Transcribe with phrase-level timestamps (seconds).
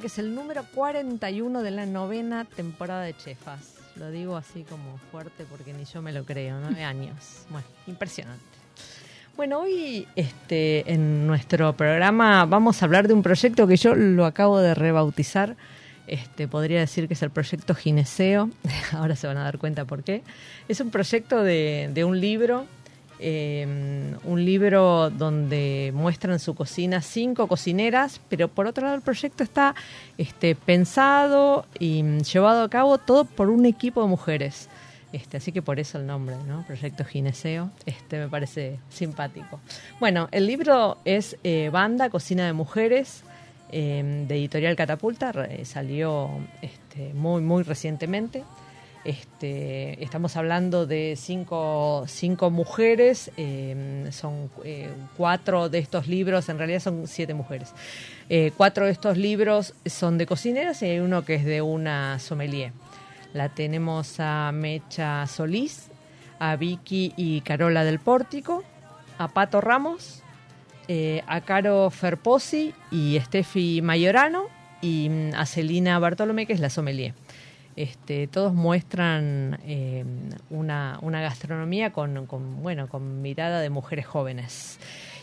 [0.00, 3.74] Que es el número 41 de la novena temporada de Chefas.
[3.96, 7.44] Lo digo así como fuerte porque ni yo me lo creo, nueve años.
[7.50, 8.44] Bueno, impresionante.
[9.36, 14.24] Bueno, hoy este, en nuestro programa vamos a hablar de un proyecto que yo lo
[14.24, 15.56] acabo de rebautizar.
[16.06, 18.50] Este, podría decir que es el proyecto Gineceo.
[18.92, 20.22] Ahora se van a dar cuenta por qué.
[20.68, 22.66] Es un proyecto de un libro
[23.20, 29.42] Em, un libro donde muestran su cocina cinco cocineras, pero por otro lado el proyecto
[29.42, 29.74] está
[30.18, 34.68] este, pensado y llevado a cabo todo por un equipo de mujeres.
[35.12, 36.64] Este, así que por eso el nombre, ¿no?
[36.66, 39.58] Proyecto Gineceo, este me parece simpático.
[39.98, 43.24] Bueno, el libro es eh, Banda, Cocina de Mujeres,
[43.72, 45.32] em, de Editorial Catapulta,
[45.64, 46.30] salió
[46.62, 48.44] este, muy, muy recientemente.
[49.04, 56.58] Este, estamos hablando de cinco, cinco mujeres, em, son eh, cuatro de estos libros, en
[56.58, 57.72] realidad son siete mujeres.
[58.28, 62.18] Eh, cuatro de estos libros son de cocineras y hay uno que es de una
[62.18, 62.72] sommelier.
[63.32, 65.90] La tenemos a Mecha Solís,
[66.38, 68.64] a Vicky y Carola del Pórtico,
[69.18, 70.22] a Pato Ramos,
[70.88, 74.46] eh, a Caro Ferposi y Steffi Mayorano
[74.80, 77.14] y mm, a Celina Bartolomé, que es la sommelier.
[77.78, 80.04] Este, todos muestran eh,
[80.50, 82.26] una, gastronomía con,
[82.60, 84.80] bueno, con mirada de mujeres jóvenes.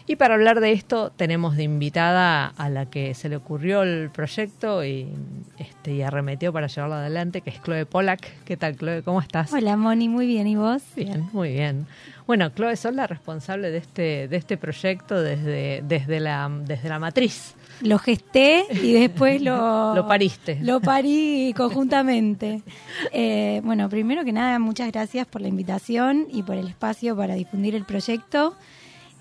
[0.08, 4.10] Y para hablar de esto tenemos de invitada a la que se le ocurrió el
[4.10, 5.10] proyecto y,
[5.58, 8.22] este, y arremetió para llevarlo adelante, que es Chloe Polak.
[8.46, 9.04] ¿Qué tal, Chloe?
[9.04, 9.52] ¿Cómo estás?
[9.52, 10.48] Hola, Moni, muy bien.
[10.48, 10.82] ¿Y vos?
[10.96, 11.88] Bien, muy bien.
[12.26, 17.00] Bueno, Chloe, sos la responsable de este, de este proyecto desde, desde, la, desde la
[17.00, 17.54] matriz.
[17.82, 19.94] Lo gesté y después lo...
[19.96, 20.58] lo pariste.
[20.62, 22.62] Lo parí conjuntamente.
[23.12, 27.36] Eh, bueno, primero que nada, muchas gracias por la invitación y por el espacio para
[27.36, 28.56] difundir el proyecto.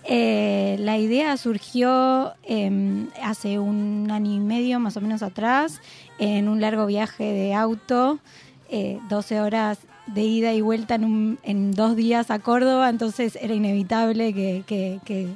[0.06, 5.80] Eh, la idea surgió em, hace un año y medio más o menos atrás,
[6.18, 8.18] en un largo viaje de auto,
[9.08, 13.54] 12 eh, horas de ida y vuelta en, en dos días a Córdoba, entonces era
[13.54, 15.28] inevitable que, que, que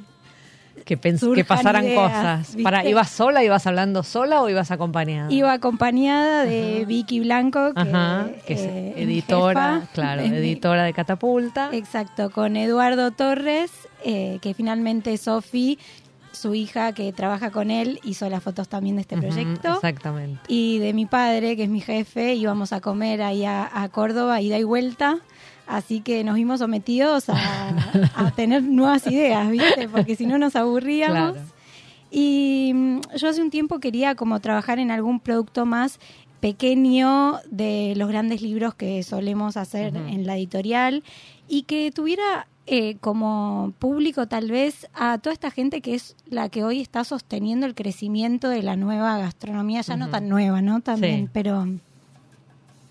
[0.85, 2.55] que, que pasaran cosas.
[2.63, 5.31] Para, ¿Ibas sola, ibas hablando sola o ibas acompañada?
[5.31, 7.73] Iba acompañada de Vicky Blanco,
[8.45, 11.69] que, es eh, editora, claro, editora de Catapulta.
[11.73, 13.71] Exacto, con Eduardo Torres,
[14.03, 15.77] eh, que finalmente Sofi
[16.31, 19.75] su hija que trabaja con él hizo las fotos también de este proyecto.
[19.75, 20.39] Exactamente.
[20.47, 24.57] Y de mi padre, que es mi jefe, íbamos a comer ahí a, Córdoba, ida
[24.57, 25.19] y vuelta.
[25.69, 29.87] Así que nos vimos sometidos a, tener nuevas ideas, ¿viste?
[29.87, 31.37] Porque si no nos aburríamos.
[32.09, 35.99] Y mm, yo hace un tiempo quería como trabajar en algún producto más
[36.39, 41.03] pequeño de los grandes libros que solemos hacer en la editorial
[41.47, 46.49] y que tuviera eh, como público tal vez a toda esta gente que es la
[46.49, 50.81] que hoy está sosteniendo el crecimiento de la nueva gastronomía, ya no tan nueva, ¿no?
[50.81, 51.67] También, pero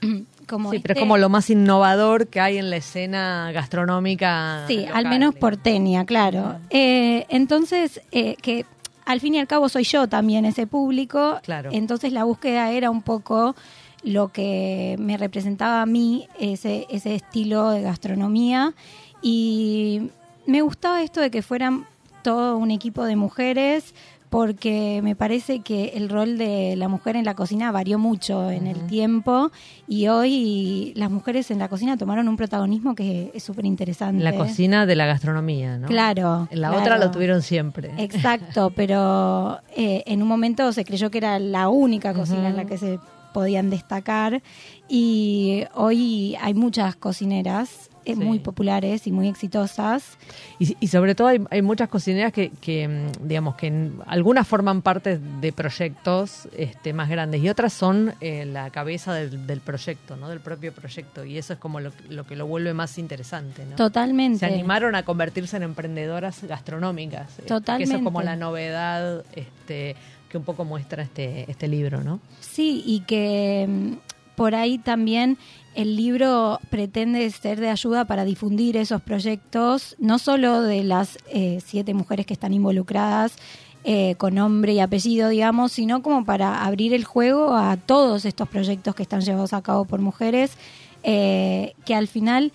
[0.49, 4.65] como sí, pero es este como lo más innovador que hay en la escena gastronómica.
[4.67, 6.59] Sí, al menos porteña, claro.
[6.71, 8.65] Eh, entonces, eh, que
[9.05, 11.41] al fin y al cabo soy yo también ese público.
[11.43, 11.71] Claro.
[11.73, 13.57] Entonces la búsqueda era un poco
[14.03, 18.75] lo que me representaba a mí, ese, ese estilo de gastronomía.
[19.23, 20.11] Y
[20.47, 21.87] me gustaba esto de que fueran
[22.23, 23.95] todo un equipo de mujeres
[24.31, 28.67] porque me parece que el rol de la mujer en la cocina varió mucho en
[28.67, 29.51] el tiempo
[29.87, 34.23] y hoy las mujeres en la cocina tomaron un protagonismo que es súper interesante.
[34.23, 35.89] La cocina de la gastronomía, ¿no?
[35.89, 36.49] Claro.
[36.51, 37.93] En la otra lo tuvieron siempre.
[37.99, 42.65] Exacto, pero eh, en un momento se creyó que era la única cocina en la
[42.65, 42.99] que se
[43.33, 44.43] podían destacar
[44.89, 50.17] y hoy hay muchas cocineras eh, muy populares y muy exitosas.
[50.59, 55.53] Y, sobre todo hay, muchas cocineras que, que, mm, digamos, que algunas forman parte de
[55.53, 60.31] proyectos este, más grandes y otras son eh, la cabeza del, proyecto, ¿no?
[60.31, 61.23] Del propio proyecto.
[61.23, 61.93] Y eso es como lo,
[62.27, 63.77] que lo vuelve más interesante, ¿no?
[63.77, 64.39] Totalmente.
[64.39, 67.37] Se animaron a convertirse en emprendedoras gastronómicas.
[67.47, 67.91] Totalmente.
[67.91, 69.97] eso es como la novedad este,
[70.29, 72.21] que un poco muestra este, este libro, ¿no?
[72.41, 73.93] Sí, y que mm,
[74.37, 75.39] por ahí también
[75.75, 81.61] el libro pretende ser de ayuda para difundir esos proyectos, no solo de las eh,
[81.65, 83.37] siete mujeres que están involucradas
[83.85, 88.49] eh, con nombre y apellido, digamos, sino como para abrir el juego a todos estos
[88.49, 90.59] proyectos que están llevados a cabo por mujeres,
[91.05, 92.53] eh, que al final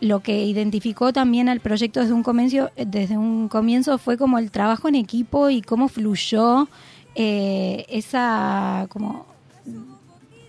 [0.00, 4.50] lo que identificó también al proyecto desde un comienzo, desde un comienzo fue como el
[4.50, 6.68] trabajo en equipo y cómo fluyó
[7.14, 9.26] esa como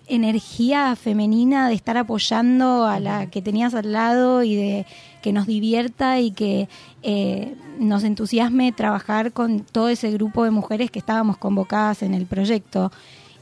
[0.07, 4.85] energía femenina de estar apoyando a la que tenías al lado y de
[5.21, 6.69] que nos divierta y que
[7.03, 12.25] eh, nos entusiasme trabajar con todo ese grupo de mujeres que estábamos convocadas en el
[12.25, 12.91] proyecto.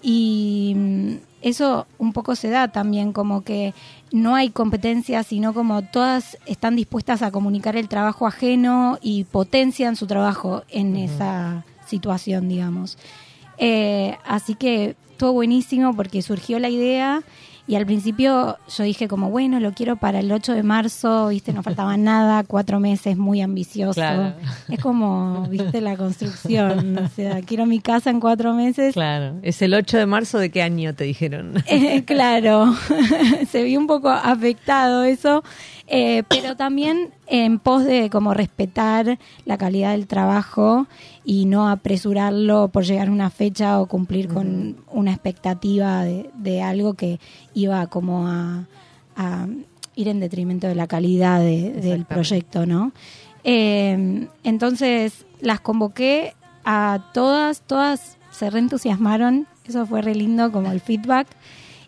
[0.07, 3.73] Y mm, eso un poco se da también, como que
[4.11, 9.95] no hay competencia, sino como todas están dispuestas a comunicar el trabajo ajeno y potencian
[9.95, 12.99] su trabajo en esa situación, digamos.
[13.57, 17.23] Eh, así que estuvo buenísimo porque surgió la idea
[17.67, 21.51] y al principio yo dije como, bueno, lo quiero para el 8 de marzo, viste,
[21.51, 24.01] no faltaba nada, cuatro meses, muy ambicioso.
[24.69, 28.93] Es como, viste, la construcción, o sea, quiero mi casa en cuatro meses.
[28.93, 31.53] Claro, es el 8 de marzo de qué año te dijeron.
[31.75, 32.73] Eh, claro,
[33.51, 35.43] se vio un poco afectado eso,
[35.87, 40.87] eh, pero también en pos de como respetar la calidad del trabajo
[41.23, 46.95] y no apresurarlo por llegar a una fecha o cumplir con una expectativa de, algo
[46.95, 47.19] que
[47.53, 48.65] iba como a,
[49.95, 52.91] ir en detrimento de la calidad del proyecto, ¿no?
[53.43, 56.33] Eh, entonces las convoqué
[56.65, 61.27] a todas, todas se reentusiasmaron, eso fue re lindo como el feedback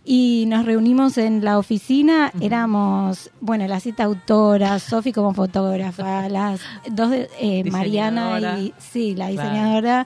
[0.09, 6.62] y nos reunimos en la oficina, éramos, bueno, las siete autoras, Sofi como fotógrafa, las
[6.89, 10.06] dos, eh, Mariana y, sí, la diseñadora.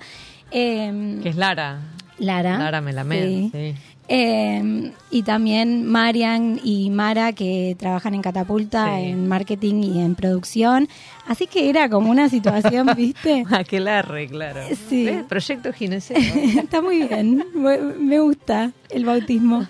[0.50, 1.82] Em, que es Lara.
[2.18, 2.58] Lara.
[2.58, 3.76] Lara Melamed, sí.
[4.14, 10.90] Eh, y también Marian y Mara que trabajan en Catapulta, en marketing y en producción.
[11.28, 13.46] Así que era como una situación, ¿viste?
[13.50, 14.60] Aquelarre, claro.
[14.90, 15.10] Sí.
[15.30, 16.18] Proyecto Gineceo.
[16.60, 19.66] Está muy bien, me gusta el bautismo.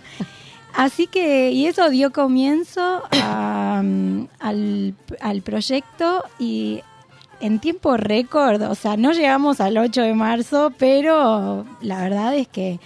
[0.74, 6.82] Así que, y eso dio comienzo al, al proyecto y
[7.42, 12.48] en tiempo récord, o sea, no llegamos al 8 de marzo, pero la verdad es
[12.48, 12.80] que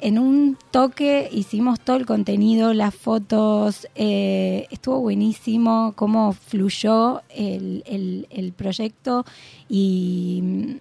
[0.00, 7.84] en un toque hicimos todo el contenido, las fotos, eh, estuvo buenísimo cómo fluyó el,
[8.30, 9.24] el, proyecto
[9.68, 10.74] y mm,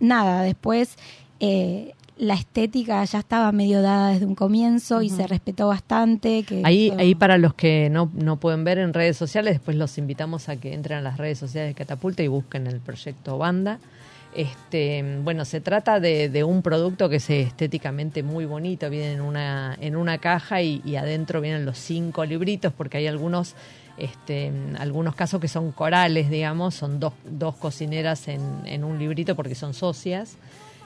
[0.00, 0.96] nada, después
[1.40, 6.42] eh, la estética ya estaba medio dada desde un comienzo y se respetó bastante.
[6.42, 9.98] Que ahí, ahí para los que no, no pueden ver en redes sociales, después los
[9.98, 13.78] invitamos a que entren a las redes sociales de Catapulta y busquen el proyecto Banda.
[14.34, 19.76] Este, bueno, se trata de, un producto que es estéticamente muy bonito, viene en una,
[19.80, 23.54] en una caja y, adentro vienen los cinco libritos, porque hay algunos,
[23.96, 29.54] este, algunos casos que son corales, digamos, son dos, dos cocineras en, un librito porque
[29.54, 30.36] son socias.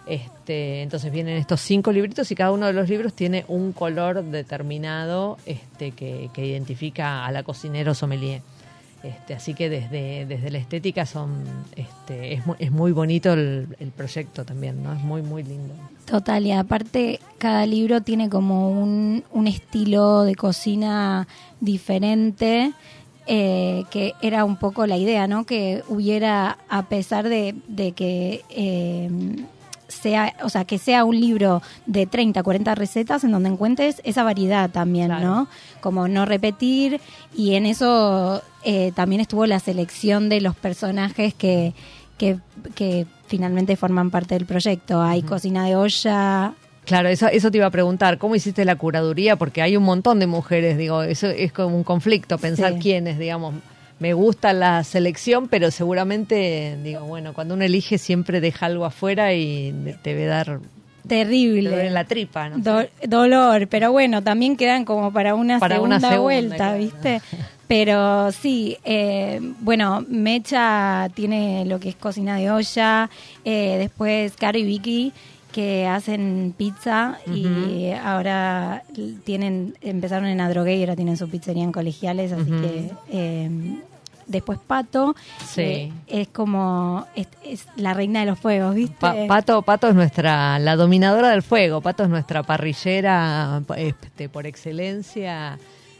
[0.04, 4.24] Este, entonces vienen estos cinco libritos y cada uno de los libros tiene un color
[4.24, 8.42] determinado este, que, que identifica a la cocinera o sommelier.
[9.02, 11.44] Este, así que desde, desde la estética son
[11.74, 13.66] este, es, muy, es muy bonito el,
[13.96, 14.92] proyecto también, ¿no?
[14.92, 15.74] Es muy, muy lindo.
[16.04, 21.26] Total, y aparte cada libro tiene como un, un estilo de cocina
[21.60, 22.72] diferente.
[23.28, 25.46] Eh, que era un poco la idea, ¿no?
[25.46, 29.08] Que hubiera, a pesar de, de que eh,
[30.02, 34.24] sea, o sea, que sea un libro de 30, 40 recetas en donde encuentres esa
[34.24, 35.48] variedad también, ¿no?
[35.80, 37.00] Como no repetir
[37.34, 41.72] y en eso eh, también estuvo la selección de los personajes que,
[42.18, 45.00] que, finalmente forman parte del proyecto.
[45.00, 46.52] Hay cocina de olla,
[46.84, 49.36] Claro, eso, eso te iba a preguntar, ¿cómo hiciste la curaduría?
[49.36, 53.54] Porque hay un montón de mujeres, digo, eso es como un conflicto, pensar quiénes, digamos,
[54.02, 59.32] me gusta la selección, pero seguramente, digo, bueno, cuando uno elige siempre deja algo afuera
[59.32, 60.58] y te ve dar
[61.06, 62.84] terrible en la tripa, ¿no?
[63.06, 67.22] dolor, pero bueno, también quedan como para una, segunda, vuelta, ¿viste?
[67.68, 73.08] Pero sí, eh, bueno, Mecha tiene lo que es cocina de olla,
[73.44, 75.12] eh, después Caro y Vicky
[75.52, 78.82] que hacen pizza y ahora
[79.24, 83.50] tienen empezaron en Adrogué y ahora tienen su pizzería en colegiales, así que eh,
[84.32, 85.14] después Pato
[85.56, 89.26] eh, es como es, la reina de los fuegos, ¿viste?
[89.28, 95.58] Pato, Pato es nuestra la dominadora del fuego, Pato es nuestra parrillera este, por excelencia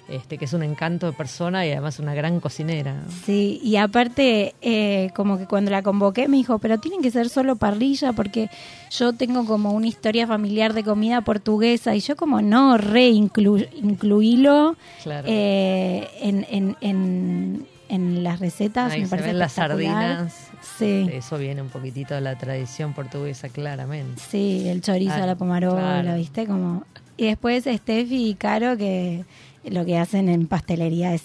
[0.08, 3.02] este, que es un encanto de persona y además una gran cocinera.
[3.24, 7.28] Sí, y aparte, eh, como que cuando la convoqué me dijo, pero tienen que ser
[7.28, 8.50] solo parrilla porque
[8.90, 14.76] yo tengo como una historia familiar de comida portuguesa y yo como no, re incluílo
[15.06, 18.96] eh, en, en, en, las recetas.
[18.96, 20.50] me parece las sardinas.
[20.78, 21.08] Sí.
[21.12, 24.20] Eso viene un poquitito de la tradición portuguesa, claramente.
[24.30, 26.46] Sí, el chorizo a la pomarola, ¿viste?
[26.46, 26.84] Como...
[27.16, 29.24] Y después Steffi y Caro que
[29.64, 31.22] lo que hacen en pastelería es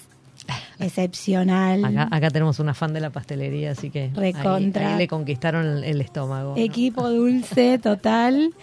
[0.80, 1.86] excepcional.
[2.12, 4.94] Acá, tenemos una fan de la pastelería, así que Recontra.
[4.94, 6.56] Ahí, le conquistaron el estómago.
[6.58, 8.54] Equipo dulce total.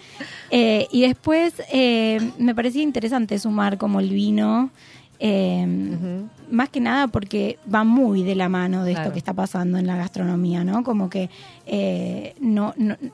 [0.51, 4.69] Eh, y después eh, me parecía interesante sumar como el vino
[5.19, 5.65] eh,
[6.51, 9.87] Más que nada porque va muy de la mano de esto que está pasando en
[9.87, 10.83] la gastronomía, ¿no?
[10.83, 11.29] Como que
[11.65, 12.73] eh, no,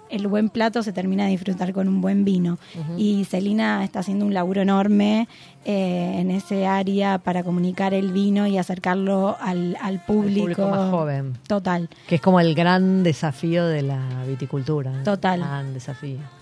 [0.10, 2.58] el buen plato se termina de disfrutar con un buen vino.
[2.98, 5.28] Y Celina está haciendo un laburo enorme
[5.66, 11.38] eh, en ese área para comunicar el vino y acercarlo al, público, más joven.
[11.48, 11.90] Total.
[12.08, 15.04] Que es como el gran desafío de la viticultura.
[15.04, 15.40] Total.
[15.40, 16.41] Gran desafío.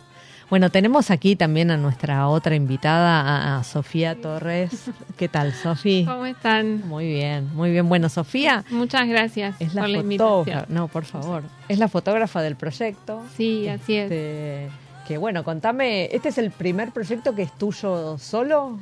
[0.49, 4.89] Bueno, tenemos aquí también a nuestra otra invitada, a, Sofía Torres.
[5.15, 6.05] ¿Qué tal, Sofía?
[6.07, 6.87] ¿Cómo están?
[6.87, 7.87] Muy bien, muy bien.
[7.87, 8.65] Bueno, Sofía.
[8.71, 10.65] Muchas gracias es la por la invitación.
[10.69, 11.43] No, por favor.
[11.67, 13.21] Es la fotógrafa del proyecto.
[13.37, 14.05] Sí, así es.
[14.05, 14.69] Este,
[15.07, 18.79] que bueno, contame, ¿este es el primer proyecto que es tuyo solo?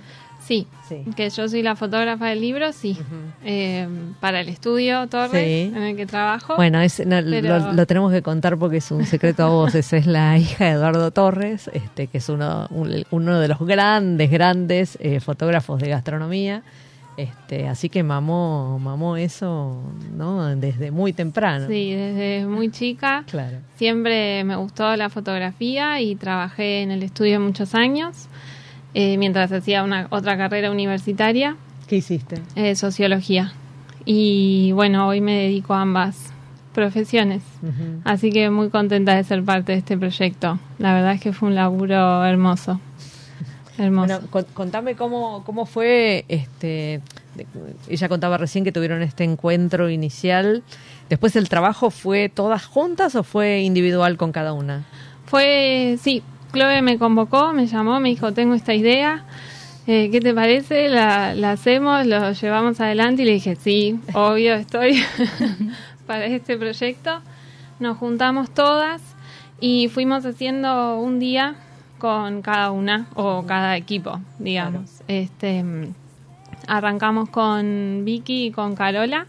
[0.47, 0.65] Sí,
[1.17, 2.97] que yo soy la fotógrafa del libro, sí.
[3.43, 3.85] Eh,
[4.21, 6.55] para el estudio Torres, en el que trabajo.
[6.55, 6.79] Bueno,
[7.73, 9.91] lo, tenemos que contar porque es un secreto a voces.
[9.91, 14.97] es la hija de Eduardo Torres, este que es uno, uno de los grandes, grandes
[15.01, 16.63] eh, fotógrafos de gastronomía.
[17.17, 19.81] Este, así que mamó, mamó eso,
[20.15, 20.55] ¿no?
[20.55, 21.67] Desde muy temprano.
[21.67, 23.25] Sí, desde muy chica.
[23.29, 23.57] Claro.
[23.75, 28.29] Siempre me gustó la fotografía y trabajé en el estudio muchos años.
[28.99, 31.55] Eh, mientras hacía una otra carrera universitaria.
[31.85, 32.41] ¿Qué hiciste?
[32.55, 33.53] Eh, sociología.
[34.05, 36.33] Y bueno, hoy me dedico a ambas
[36.73, 37.43] profesiones.
[38.03, 40.57] Así que muy contenta de ser parte de este proyecto.
[40.79, 42.81] La verdad es que fue un laburo hermoso.
[43.77, 44.19] Hermoso.
[44.31, 47.01] Bueno, contame cómo, cómo fue, este,
[47.87, 50.63] ella contaba recién que tuvieron este encuentro inicial.
[51.07, 54.85] Después el trabajo fue todas juntas o fue individual con cada una?
[55.27, 56.23] Fue, sí,
[56.53, 59.23] Chloe me convocó, me llamó, me dijo, tengo esta idea,
[59.87, 60.89] eh, ¿qué te parece?
[60.89, 65.01] La, hacemos, lo llevamos adelante y le dije, sí, obvio, estoy
[66.07, 67.21] para este proyecto.
[67.79, 69.01] Nos juntamos todas
[69.59, 71.55] y fuimos haciendo un día
[71.99, 75.03] con cada una o cada equipo, digamos.
[75.07, 75.63] Este
[76.67, 79.27] arrancamos con Vicky y con Carola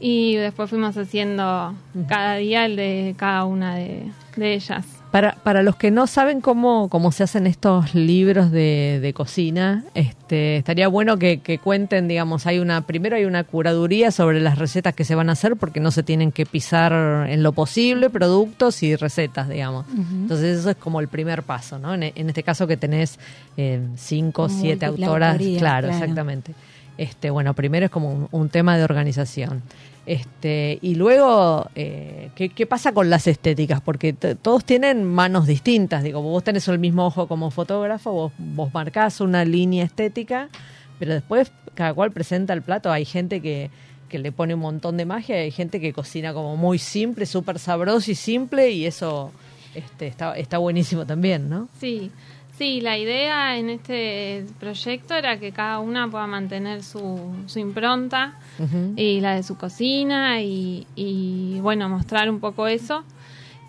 [0.00, 1.74] y después fuimos haciendo
[2.08, 5.03] cada día el de cada una de ellas.
[5.14, 9.84] Para, para los que no saben cómo, cómo se hacen estos libros de, de cocina,
[9.94, 14.58] este, estaría bueno que, que, cuenten, digamos, hay una, primero hay una curaduría sobre las
[14.58, 18.10] recetas que se van a hacer porque no se tienen que pisar en lo posible
[18.10, 19.86] productos y recetas, digamos.
[19.88, 21.94] Entonces eso es como el primer paso, ¿no?
[21.94, 23.20] En, en este caso que tenés
[23.56, 26.54] eh, cinco, siete autoras, claro, exactamente.
[26.98, 29.62] Este, bueno, primero es como un tema de organización.
[30.06, 33.80] Este, y luego, eh, ¿qué, pasa con las estéticas?
[33.80, 36.02] Porque todos tienen manos distintas.
[36.02, 40.48] Digo, vos tenés el mismo ojo como fotógrafo, vos, vos marcás una línea estética,
[40.98, 42.92] pero después cada cual presenta el plato.
[42.92, 43.70] Hay gente que,
[44.08, 47.58] que le pone un montón de magia, hay gente que cocina como muy simple, súper
[47.58, 49.32] sabroso y simple, y eso
[49.74, 51.68] este, está, está buenísimo también, ¿no?
[51.80, 52.10] Sí.
[52.56, 58.38] Sí, la idea en este proyecto era que cada una pueda mantener su, su impronta
[58.96, 63.02] y la de su cocina y, y, bueno, mostrar un poco eso.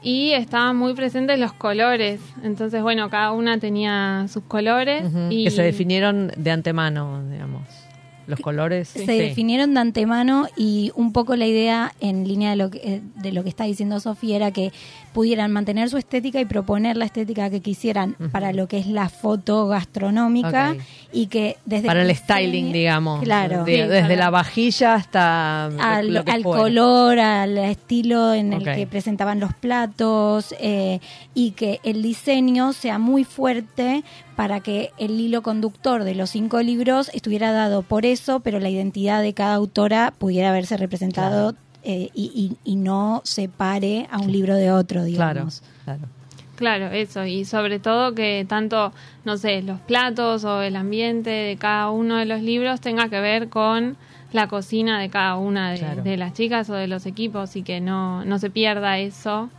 [0.03, 5.03] Y estaban muy presentes los colores, entonces bueno, cada una tenía sus colores.
[5.31, 5.45] y...
[5.45, 7.84] Que se definieron de antemano, digamos
[8.27, 8.89] los colores.
[8.89, 13.31] Se definieron de antemano y un poco la idea en línea de lo que, de
[13.31, 14.71] lo que está diciendo Sofía era que
[15.13, 19.09] pudieran mantener su estética y proponer la estética que quisieran para lo que es la
[19.09, 20.75] foto gastronómica
[21.15, 23.23] y que desde para el styling digamos.
[23.23, 23.63] claro.
[23.63, 30.53] Desde la vajilla hasta al, al color al estilo en el que presentaban los platos
[30.59, 30.99] eh,
[31.33, 34.03] y que el diseño sea muy fuerte
[34.35, 38.69] para que el hilo conductor de los cinco libros estuviera dado por eso, pero la
[38.69, 44.55] identidad de cada autora pudiera verse representado eh, y, y, no separe a un libro
[44.55, 45.61] de otro, digamos.
[45.85, 46.14] Claro, claro.
[46.55, 48.93] Claro, eso, y sobre todo que tanto,
[49.25, 53.19] no sé, los platos o el ambiente de cada uno de los libros tenga que
[53.19, 53.97] ver con
[54.31, 56.03] la cocina de cada una de, Claro.
[56.03, 59.49] de las chicas o de los equipos y que no, no se pierda eso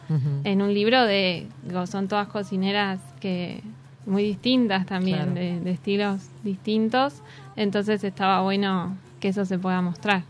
[0.44, 3.60] en un libro de, digo, son todas cocineras que
[4.06, 5.34] muy distintas también, Claro.
[5.34, 7.22] de, de estilos distintos,
[7.56, 10.24] entonces estaba bueno que eso se pueda mostrar.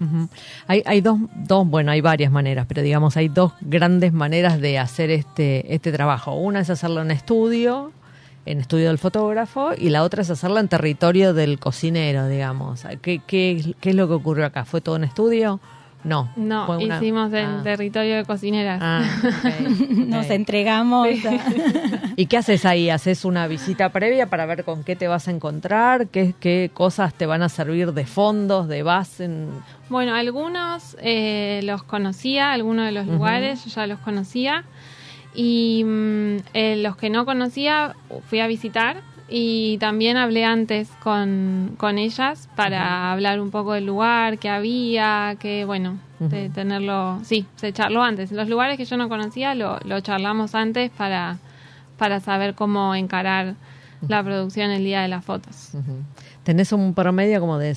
[0.67, 4.79] Hay, hay dos, dos, bueno, hay varias maneras, pero digamos, hay dos grandes maneras de
[4.79, 6.35] hacer este, este trabajo.
[6.35, 7.93] Una es hacerlo en estudio,
[8.45, 12.85] en estudio del fotógrafo, y la otra es hacerlo en territorio del cocinero, digamos.
[13.03, 14.65] ¿Qué, qué, qué es lo que ocurrió acá?
[14.65, 15.61] ¿Fue todo en estudio?
[16.07, 16.31] No.
[16.37, 17.61] No, fue una- hicimos en Ah.
[17.65, 18.79] territorio de cocineras.
[18.83, 19.03] Ah,
[19.91, 21.09] Nos entregamos.
[21.09, 22.91] a- ¿Y qué haces ahí?
[22.91, 26.07] ¿Haces una visita previa para ver con qué te vas a encontrar?
[26.09, 29.25] ¿Qué, qué cosas te van a servir de fondos, de base?
[29.25, 29.51] en-
[29.89, 34.65] Bueno, algunos eh, los conocía, algunos de los lugares yo ya los conocía.
[35.35, 37.95] Y mm, eh, los que no conocía
[38.29, 43.87] fui a visitar y también hablé antes con, con ellas para hablar un poco del
[43.87, 48.31] lugar, qué había, que bueno, de tenerlo, sí, se charló antes.
[48.31, 51.39] Los lugares que yo no conocía lo, lo charlamos antes para,
[51.99, 53.55] para saber cómo encarar
[54.07, 55.73] la producción el día de las fotos.
[56.45, 57.71] Tenés un promedio como de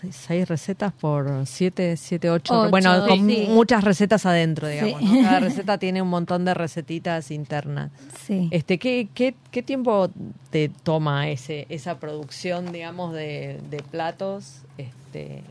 [0.00, 2.60] seis, seis recetas por siete, siete, ocho.
[2.60, 3.46] Ocho, bueno, con sí.
[3.48, 5.00] muchas recetas adentro, digamos.
[5.00, 5.06] Sí.
[5.06, 5.22] ¿no?
[5.22, 7.90] Cada receta tiene un montón de recetitas internas.
[8.26, 8.48] Sí.
[8.50, 10.10] Este, ¿qué, qué, qué tiempo
[10.50, 15.42] te toma ese, esa producción, digamos, de, de platos este,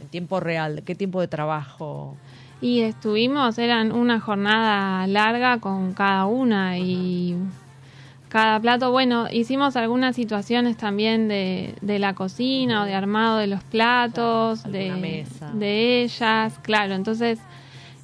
[0.00, 0.82] en tiempo real?
[0.84, 2.16] ¿Qué tiempo de trabajo?
[2.60, 7.36] Y estuvimos, eran una jornada larga con cada una y
[8.34, 13.46] cada plato, bueno, hicimos algunas situaciones también de, de la cocina o de armado de
[13.46, 15.52] los platos, Claro, de, mesa.
[15.54, 17.38] de ellas, claro, entonces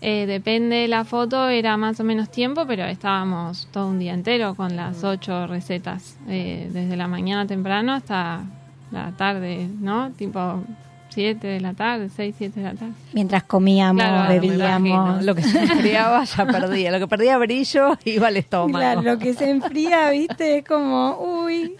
[0.00, 4.14] eh, depende de la foto, era más o menos tiempo, pero estábamos todo un día
[4.14, 8.44] entero con las ocho recetas, eh, desde la mañana temprano hasta
[8.92, 10.12] la tarde, ¿no?
[10.12, 10.62] Tipo
[11.10, 12.92] siete de la tarde, seis, siete de la tarde.
[13.12, 14.52] Mientras comíamos, Claro, imagino.
[14.58, 15.24] bebíamos.
[15.24, 16.90] Lo que se enfriaba ya perdía.
[16.92, 18.78] Lo que perdía brillo iba al estómago.
[18.78, 21.74] Claro, lo que se enfría, viste, es como, uy.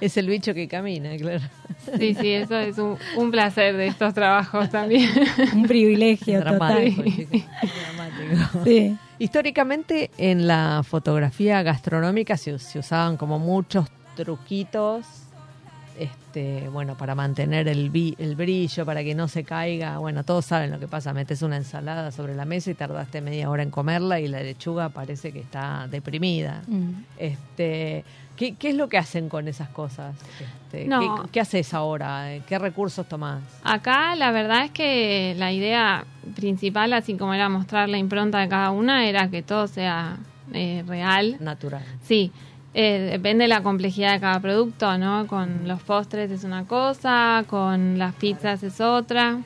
[0.00, 1.40] Es el bicho que camina, claro.
[1.98, 5.08] Sí, sí, eso es un, un placer de estos trabajos también.
[5.54, 7.24] Un privilegio dramático, total.
[7.86, 8.64] dramático.
[8.64, 8.96] Sí.
[9.18, 15.06] Históricamente en la fotografía gastronómica se, se usaban como muchos truquitos,
[15.98, 19.98] este, bueno, para mantener el, vi- el brillo, para que no se caiga.
[19.98, 23.50] Bueno, todos saben lo que pasa, metes una ensalada sobre la mesa y tardaste media
[23.50, 26.62] hora en comerla y la lechuga parece que está deprimida.
[26.66, 26.90] Mm.
[27.18, 28.04] Este,
[28.36, 30.14] ¿qué, qué es lo que hacen con esas cosas?
[30.66, 31.24] Este, No.
[31.24, 32.28] ¿qué, qué haces ahora?
[32.46, 33.42] ¿Qué recursos tomás?
[33.62, 36.04] Acá la verdad es que la idea
[36.36, 40.16] principal, así como era mostrar la impronta de cada una, era que todo sea
[40.52, 41.36] eh, real.
[41.40, 41.82] Natural.
[42.02, 42.32] Sí,
[42.74, 45.26] eh, depende de la complejidad de cada producto, ¿no?
[45.26, 49.38] Con los postres es una cosa, con las pizzas es otra,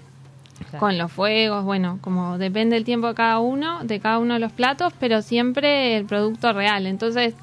[0.71, 0.79] Claro.
[0.79, 4.41] con los fuegos, bueno, como depende el tiempo de cada uno, de cada uno de
[4.41, 6.87] los platos, pero siempre el producto real.
[6.87, 7.35] Entonces,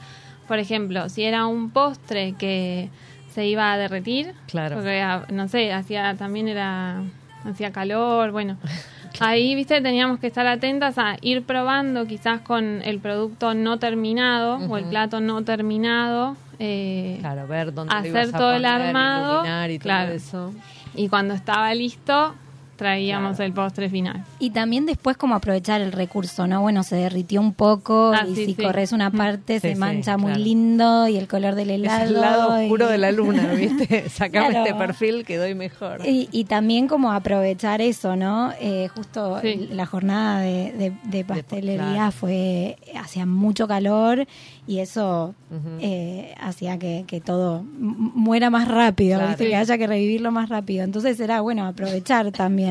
[0.48, 2.90] por ejemplo, si era un postre que
[3.34, 4.76] se iba a derretir, Claro.
[4.78, 7.02] porque ah, no sé, hacía también era
[7.46, 8.58] hacía calor, bueno.
[9.20, 14.58] Ahí, viste, teníamos que estar atentas a ir probando quizás con el producto no terminado
[14.58, 16.36] o el plato no terminado.
[16.60, 20.12] eh, Claro, ver dónde lo Hacer ibas a todo el poner, armado, y todo claro.
[20.14, 20.54] eso.
[20.96, 22.36] Y cuando estaba listo,
[22.80, 23.46] traíamos Claro.
[23.48, 24.24] el postre final.
[24.40, 26.62] Y también después como aprovechar el recurso, ¿no?
[26.62, 28.64] Bueno, se derritió un poco Ah, y sí, si sí.
[28.64, 30.44] corres una parte Sí, se sí, mancha muy claro.
[30.44, 32.04] lindo y el color del helado.
[32.04, 34.10] Es el lado oscuro de la luna, ¿viste?
[34.10, 34.66] Sacame Claro.
[34.66, 36.02] este perfil que doy mejor.
[36.08, 38.52] Y, y también como aprovechar eso, ¿no?
[38.62, 39.68] Eh, justo Sí.
[39.72, 42.12] la jornada de, de- de pastelería claro.
[42.14, 44.26] fue, hacía mucho calor
[44.68, 45.36] y eso
[45.82, 49.30] eh, hacía que, que todo muera más rápido, Claro.
[49.30, 49.44] ¿viste?
[49.44, 49.50] Sí.
[49.50, 50.84] que haya que revivirlo más rápido.
[50.84, 52.69] Entonces era bueno aprovechar también.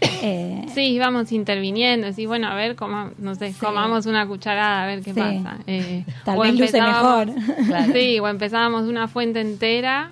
[0.00, 3.58] Eh, Sí, íbamos interviniendo, decir, bueno, a ver, coma, no sé, Sí.
[3.58, 5.18] comamos una cucharada, a ver qué Sí.
[5.20, 5.56] pasa.
[5.66, 7.28] Eh, Tal vez luce mejor.
[7.66, 7.92] Claro.
[7.92, 10.10] Sí, o empezábamos una fuente entera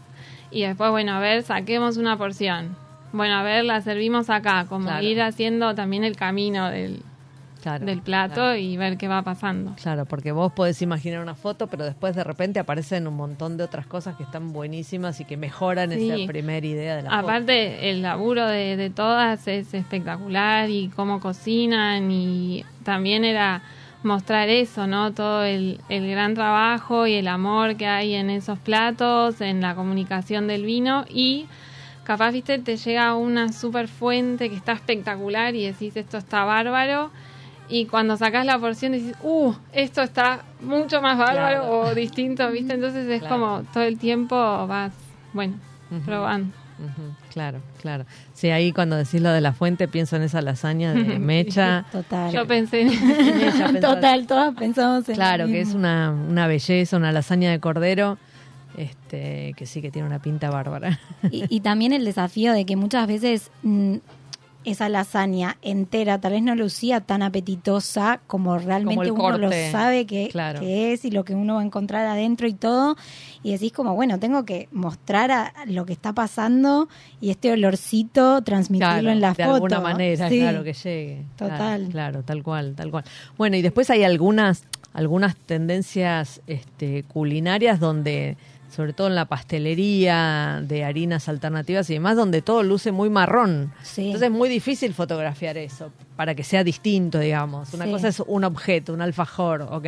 [0.51, 2.77] y después, bueno, a ver, saquemos una porción.
[3.13, 5.05] Bueno, a ver, la servimos acá, como Claro.
[5.05, 7.01] ir haciendo también el camino del,
[7.67, 8.57] Claro, del plato Claro.
[8.57, 9.75] y ver qué va pasando.
[9.83, 13.65] Claro, porque vos podés imaginar una foto, pero después de repente aparecen un montón de
[13.65, 16.11] otras cosas que están buenísimas y que mejoran Sí.
[16.11, 17.23] esa primera idea de la foto.
[17.23, 23.63] Aparte, el laburo de, de todas es espectacular y cómo cocinan y también era
[24.05, 25.13] mostrar eso, ¿no?
[25.13, 29.75] Todo el, el gran trabajo y el amor que hay en esos platos, en la
[29.75, 31.47] comunicación del vino y
[32.05, 37.11] capaz, viste, te llega una super fuente que está espectacular y decís esto está bárbaro
[37.69, 42.75] y cuando sacas la porción dices, uh, esto está mucho más bárbaro o distinto, ¿viste?
[42.75, 44.93] Entonces es como todo el tiempo vas,
[45.33, 45.55] bueno,
[46.05, 46.53] probando.
[47.33, 48.05] Claro, claro.
[48.35, 51.87] Sí, ahí cuando decís lo de la fuente pienso en esa lasaña de mecha.
[51.91, 52.33] Total.
[52.33, 52.89] Yo pensé en
[53.43, 53.73] ella.
[53.81, 58.19] Total, todas pensamos en Claro, que es una, una belleza, una lasaña de cordero.
[58.77, 61.01] Este, que sí que tiene una pinta bárbara.
[61.31, 63.97] Y, y también el desafío de que muchas veces mm,
[64.67, 70.29] esa lasaña entera tal vez no lucía tan apetitosa como realmente uno lo sabe que,
[70.59, 72.97] que, es y lo que uno va a encontrar adentro y todo.
[73.45, 76.89] Y decís como, bueno, tengo que mostrar a lo que está pasando
[77.21, 79.47] y este olorcito transmitirlo en la foto.
[79.47, 81.25] De alguna manera, claro, que llegue.
[81.37, 81.89] Total.
[81.89, 83.05] Claro, tal cual, tal cual.
[83.39, 88.37] Bueno, y después hay algunas, algunas tendencias este, culinarias donde
[88.71, 93.73] sobre todo en la pastelería de harinas alternativas y demás, donde todo luce muy marrón.
[93.97, 97.73] Entonces es muy difícil fotografiar eso para que sea distinto, digamos.
[97.75, 99.87] Una cosa es un objeto, un alfajor, ok,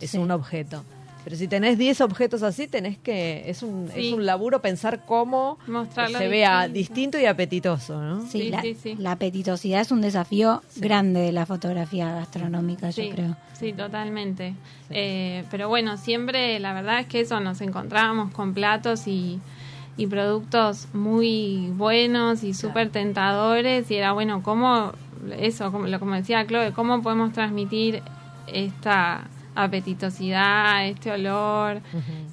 [0.00, 0.84] es un objeto.
[1.24, 3.44] Pero si tenés 10 objetos así, tenés que.
[3.46, 5.58] Es un, es un laburo pensar cómo
[5.94, 8.26] se vea distinto y apetitoso, ¿no?
[8.26, 8.62] Sí, la,
[8.98, 13.36] la, apetitosidad es un desafío grande de la fotografía gastronómica, yo creo.
[13.52, 14.54] Sí, totalmente.
[14.88, 19.38] Eh, pero bueno, siempre la verdad es que eso, nos encontrábamos con platos y,
[19.98, 24.92] y productos muy buenos y súper tentadores y era bueno, ¿cómo.
[25.38, 28.02] Eso, como, como decía Chloe, ¿cómo podemos transmitir
[28.46, 29.28] esta
[29.64, 31.80] apetitosidad, este olor.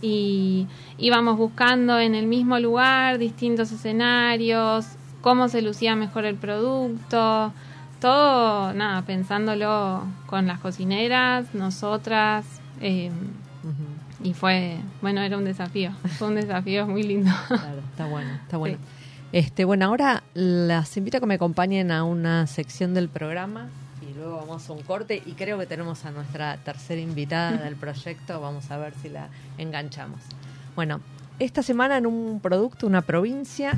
[0.01, 4.85] Y íbamos buscando en el mismo lugar distintos escenarios,
[5.21, 7.53] cómo se lucía mejor el producto,
[7.99, 12.45] todo, nada, pensándolo con las cocineras, nosotras,
[12.79, 13.11] em,
[14.23, 17.31] y fue, bueno, era un desafío, fue un desafío muy lindo.
[17.47, 18.77] Claro, está bueno, está bueno.
[19.31, 23.67] Este, bueno, ahora las invito a que me acompañen a una sección del programa
[24.27, 28.41] luego vamos a un corte y creo que tenemos a nuestra tercera invitada del proyecto,
[28.41, 30.19] vamos a ver si la enganchamos.
[30.75, 30.99] Bueno,
[31.39, 33.73] esta semana en un producto, una provincia,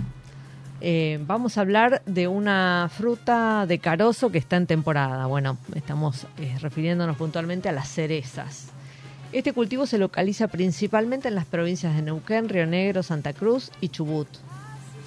[0.82, 5.28] eh, vamos a hablar de una fruta de carozo que está en temporada.
[5.28, 8.70] Bueno, estamos eh, refiriéndonos puntualmente a las cerezas.
[9.32, 13.90] Este cultivo se localiza principalmente en las provincias de Neuquén, Río Negro, Santa Cruz y
[13.90, 14.28] Chubut.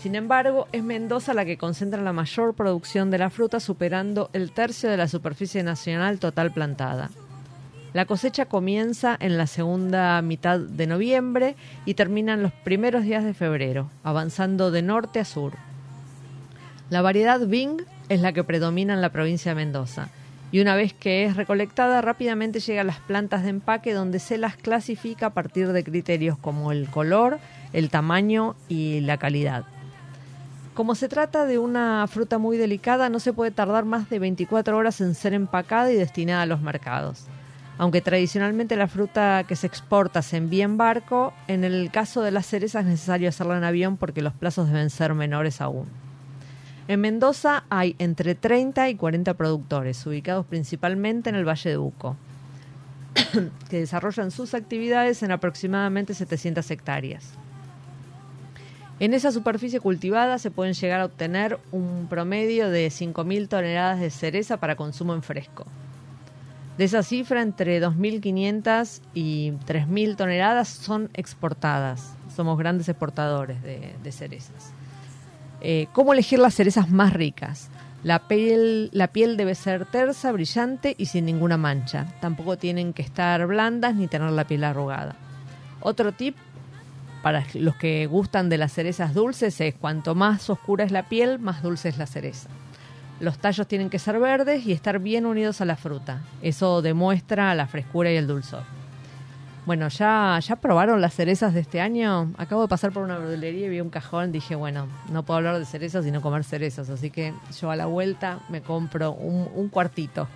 [0.03, 4.51] Sin embargo, es Mendoza la que concentra la mayor producción de la fruta, superando el
[4.51, 7.09] tercio de la superficie nacional total plantada.
[7.93, 13.23] La cosecha comienza en la segunda mitad de noviembre y termina en los primeros días
[13.23, 15.53] de febrero, avanzando de norte a sur.
[16.91, 20.09] La variedad Bing es la que predomina en la provincia de Mendoza
[20.51, 24.37] y una vez que es recolectada rápidamente llega a las plantas de empaque donde se
[24.37, 27.39] las clasifica a partir de criterios como el color,
[27.73, 29.65] el tamaño y la calidad.
[30.75, 34.75] Como se trata de una fruta muy delicada, no se puede tardar más de 24
[34.75, 37.27] horas en ser empacada y destinada a los mercados.
[37.77, 42.31] Aunque tradicionalmente la fruta que se exporta se envía en barco, en el caso de
[42.31, 45.89] las cerezas es necesario hacerla en avión porque los plazos deben ser menores aún.
[46.89, 52.17] En Mendoza hay entre 30 y 40 productores, ubicados principalmente en el Valle de Uco,
[53.69, 57.42] que desarrollan sus actividades en aproximadamente 700 hectáreas.
[59.01, 64.11] En esa superficie cultivada se pueden llegar a obtener un promedio de 5.000 toneladas de
[64.11, 65.67] cereza para consumo en fresco.
[66.79, 72.15] De esa cifra, entre 2.500 y 3.000 toneladas son exportadas.
[72.35, 74.73] Somos grandes exportadores de, cerezas.
[75.61, 77.69] Eh, ¿Cómo elegir las cerezas más ricas?
[78.05, 82.07] La piel, la piel debe ser tersa, brillante y sin ninguna mancha.
[82.21, 85.15] Tampoco tienen que estar blandas ni tener la piel arrugada.
[85.81, 86.37] Otro tip
[87.23, 91.39] para los que gustan de las cerezas dulces es cuanto más oscura es la piel,
[91.39, 92.49] más dulce es la cereza.
[93.21, 96.23] Los tallos tienen que ser verdes y estar bien unidos a la fruta.
[96.43, 98.65] Eso demuestra la frescura y el dulzor.
[99.65, 102.33] Bueno, ¿ya, ¿ya probaron las cerezas de este año?
[102.37, 104.33] Acabo de pasar por una verdulería y vi un cajón.
[104.33, 106.91] Dije, bueno, no puedo hablar de cerezas y no comer cerezas.
[106.91, 110.27] Así que yo a la vuelta me compro un, un cuartito.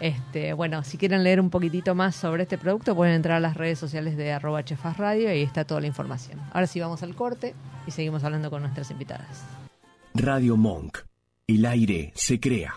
[0.00, 3.56] Este, bueno, si quieren leer un poquitito más sobre este producto, pueden entrar a las
[3.56, 6.40] redes sociales de arroba chefas radio y ahí está toda la información.
[6.52, 7.54] Ahora sí vamos al corte
[7.86, 9.44] y seguimos hablando con nuestras invitadas.
[10.14, 10.98] Radio Monk.
[11.46, 12.74] El aire se crea.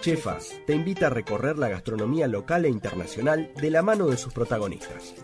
[0.00, 4.32] Chefas te invita a recorrer la gastronomía local e internacional de la mano de sus
[4.32, 5.14] protagonistas.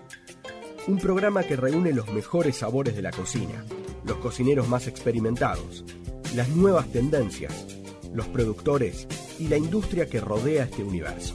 [0.88, 3.64] Un programa que reúne los mejores sabores de la cocina,
[4.04, 5.84] los cocineros más experimentados,
[6.34, 7.81] las nuevas tendencias
[8.14, 9.06] los productores
[9.38, 11.34] y la industria que rodea este universo.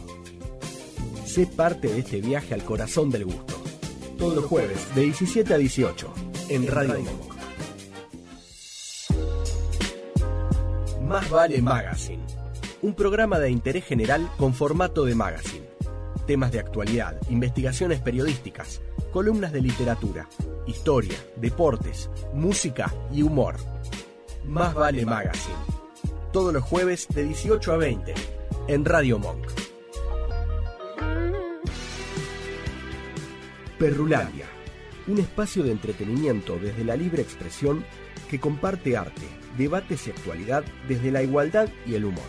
[1.25, 3.55] Sé parte de este viaje al corazón del gusto.
[4.17, 6.13] Todos los jueves de 17 a 18
[6.49, 7.27] en Radio Monk.
[11.07, 12.23] Más vale Magazine.
[12.81, 15.65] un programa de interés general con formato de magazine.
[16.25, 18.81] Temas de actualidad, investigaciones periodísticas,
[19.13, 20.27] columnas de literatura,
[20.67, 23.55] historia, deportes, música y humor.
[24.45, 25.55] Más vale Magazine.
[26.31, 28.13] Todos los jueves de 18 a 20
[28.67, 29.47] en Radio Monk.
[33.79, 34.45] Perrulandia,
[35.07, 37.85] un espacio de entretenimiento desde la libre expresión
[38.29, 42.25] que comparte arte, debates y actualidad desde la igualdad y el humor.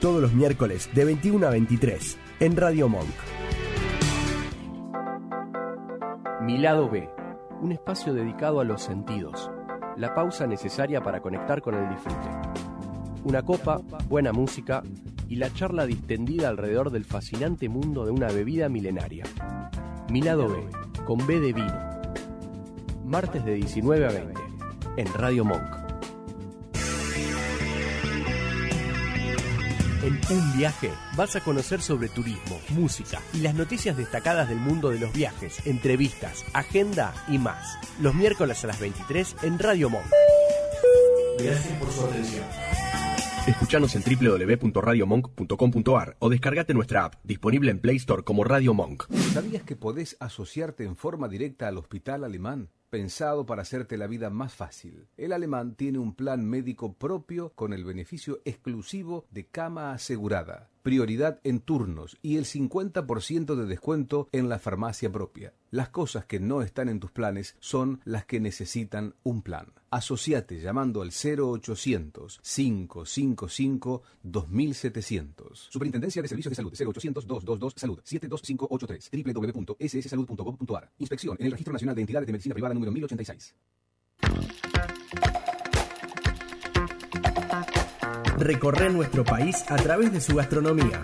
[0.00, 3.14] Todos los miércoles de 21 a 23 en Radio Monk.
[6.40, 7.08] Mi lado B,
[7.60, 9.50] un espacio dedicado a los sentidos,
[9.96, 12.61] la pausa necesaria para conectar con el disfrute.
[13.24, 14.82] Una copa, buena música
[15.28, 19.24] y la charla distendida alrededor del fascinante mundo de una bebida milenaria.
[20.10, 20.68] Mi lado B,
[21.06, 21.92] con B de vino.
[23.04, 24.40] Martes de 19 a 20,
[24.96, 25.82] en Radio Monk.
[30.02, 34.90] En un viaje vas a conocer sobre turismo, música y las noticias destacadas del mundo
[34.90, 37.78] de los viajes, entrevistas, agenda y más.
[38.00, 40.06] Los miércoles a las 23 en Radio Monk.
[41.38, 42.81] Gracias por su atención.
[43.46, 49.12] Escuchanos en www.radiomonk.com.ar o descargate nuestra app, disponible en Play Store como Radio Monk.
[49.32, 52.70] ¿Sabías que podés asociarte en forma directa al Hospital Alemán?
[52.92, 55.06] Pensado para hacerte la vida más fácil.
[55.16, 61.40] El alemán tiene un plan médico propio con el beneficio exclusivo de cama asegurada, prioridad
[61.42, 65.54] en turnos y el 50% de descuento en la farmacia propia.
[65.70, 69.72] Las cosas que no están en tus planes son las que necesitan un plan.
[69.88, 75.68] Asociate llamando al 0800 555 2700.
[75.70, 80.90] Superintendencia de Servicios de Salud 0800 222 Salud 72583 www.sssalud.gov.ar.
[80.98, 83.54] Inspección en el Registro Nacional de Entidades de Medicina Privada número 1086.
[88.38, 91.00] Recorre nuestro país a través de su gastronomía.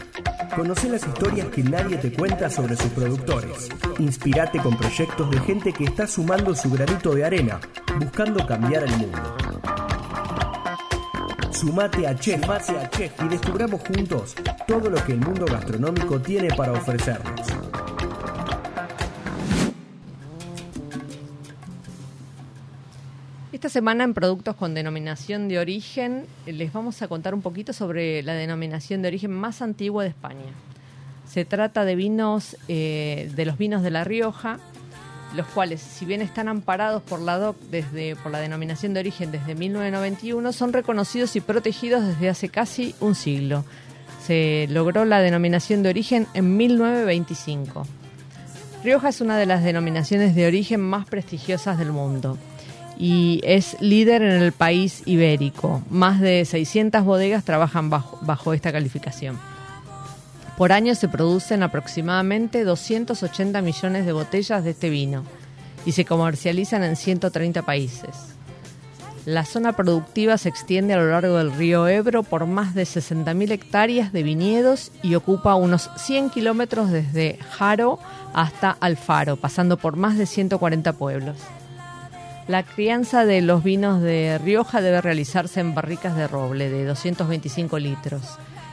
[0.56, 3.68] Conoce las historias que nadie te cuenta sobre sus productores.
[3.98, 7.60] Inspirate con proyectos de gente que está sumando su granito de arena,
[8.00, 9.36] buscando cambiar el mundo.
[11.52, 14.34] Sumate a Chef, Sumate a Chef y descubramos juntos
[14.66, 17.57] todo lo que el mundo gastronómico tiene para ofrecernos.
[23.58, 28.22] Esta semana en Productos con Denominación de Origen les vamos a contar un poquito sobre
[28.22, 30.52] la denominación de origen más antigua de España.
[31.26, 34.60] Se trata de vinos, eh, de los vinos de La Rioja,
[35.34, 39.32] los cuales, si bien están amparados por la DOC desde, por la denominación de origen
[39.32, 43.64] desde 1991, son reconocidos y protegidos desde hace casi un siglo.
[44.24, 47.84] Se logró la denominación de origen en 1925.
[48.84, 52.38] Rioja es una de las denominaciones de origen más prestigiosas del mundo
[52.98, 55.82] y es líder en el país ibérico.
[55.88, 59.38] Más de 600 bodegas trabajan bajo, esta calificación.
[60.56, 65.22] Por año se producen aproximadamente 280 millones de botellas de este vino
[65.86, 68.34] y se comercializan en 130 países.
[69.24, 73.52] La zona productiva se extiende a lo largo del río Ebro por más de 60.000
[73.52, 78.00] hectáreas de viñedos y ocupa unos 100 kilómetros desde Jaro
[78.32, 81.36] hasta Alfaro, pasando por más de 140 pueblos.
[82.48, 87.78] La crianza de los vinos de Rioja debe realizarse en barricas de roble de 225
[87.78, 88.22] litros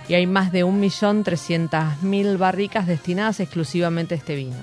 [0.08, 4.56] y hay más de 1.300.000 barricas destinadas exclusivamente a este vino.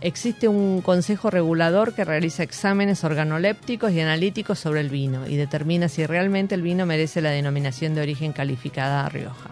[0.00, 5.88] Existe un consejo regulador que realiza exámenes organolépticos y analíticos sobre el vino y determina
[5.88, 9.50] si realmente el vino merece la denominación de origen calificada a Rioja.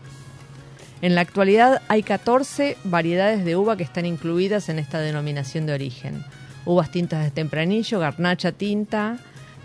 [1.02, 5.72] En la actualidad hay 14 variedades de uva que están incluidas en esta denominación de
[5.72, 6.24] origen
[6.64, 9.18] uvas tintas de tempranillo, garnacha tinta,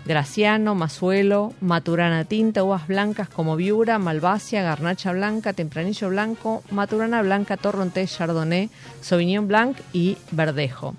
[0.06, 7.56] graciano, mazuelo, maturana tinta, uvas blancas como viura, malvasia, garnacha blanca, tempranillo blanco, maturana blanca,
[7.56, 10.94] torrontés, chardonnay, sauvignon blanc y verdejo.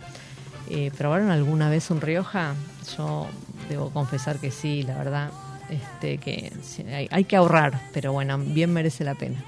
[0.69, 2.53] Eh, ¿Probaron alguna vez un Rioja?
[2.97, 3.27] Yo
[3.69, 5.29] debo confesar que sí, la verdad,
[5.69, 6.51] este, que
[6.93, 9.43] hay, hay que ahorrar, pero bueno, bien merece la pena.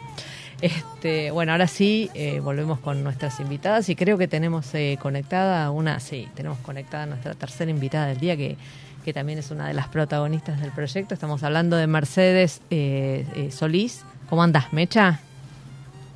[0.61, 5.71] Este, bueno, ahora sí, eh, volvemos con nuestras invitadas y creo que tenemos eh, conectada
[5.71, 8.57] una, sí, tenemos conectada nuestra tercera invitada del día que,
[9.05, 11.13] que también es una de las protagonistas del proyecto.
[11.13, 14.03] Estamos hablando de Mercedes eh, Solís.
[14.29, 15.21] ¿Cómo andás, Mecha?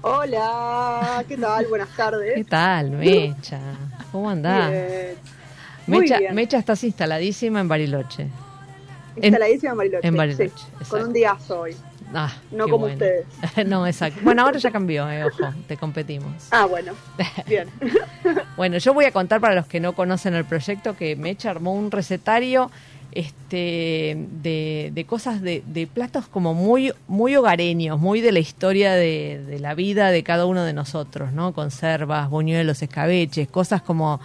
[0.02, 1.66] Hola, ¿qué tal?
[1.68, 2.34] Buenas tardes.
[2.36, 3.60] ¿Qué tal, Mecha?
[4.12, 4.72] ¿Cómo andás?
[5.88, 8.28] Mecha, Mecha estás instaladísima en Bariloche.
[9.16, 10.08] Instaladísima en Bariloche.
[10.08, 10.66] En Bariloche.
[10.90, 11.76] con un día hoy.
[12.14, 13.26] Ah, no como ustedes.
[13.66, 14.20] no, exacto.
[14.24, 16.48] Bueno, ahora ya cambió, eh, ojo, te competimos.
[16.52, 16.94] Ah, bueno.
[17.48, 17.68] Bien.
[18.56, 21.74] bueno, yo voy a contar para los que no conocen el proyecto que Mecha armó
[21.74, 22.72] un recetario
[23.14, 29.76] este, de, cosas de, platos como muy, muy hogareños, muy de la historia de, la
[29.76, 31.54] vida de cada uno de nosotros, ¿no?
[31.54, 34.20] Conservas, buñuelos, escabeches, cosas como,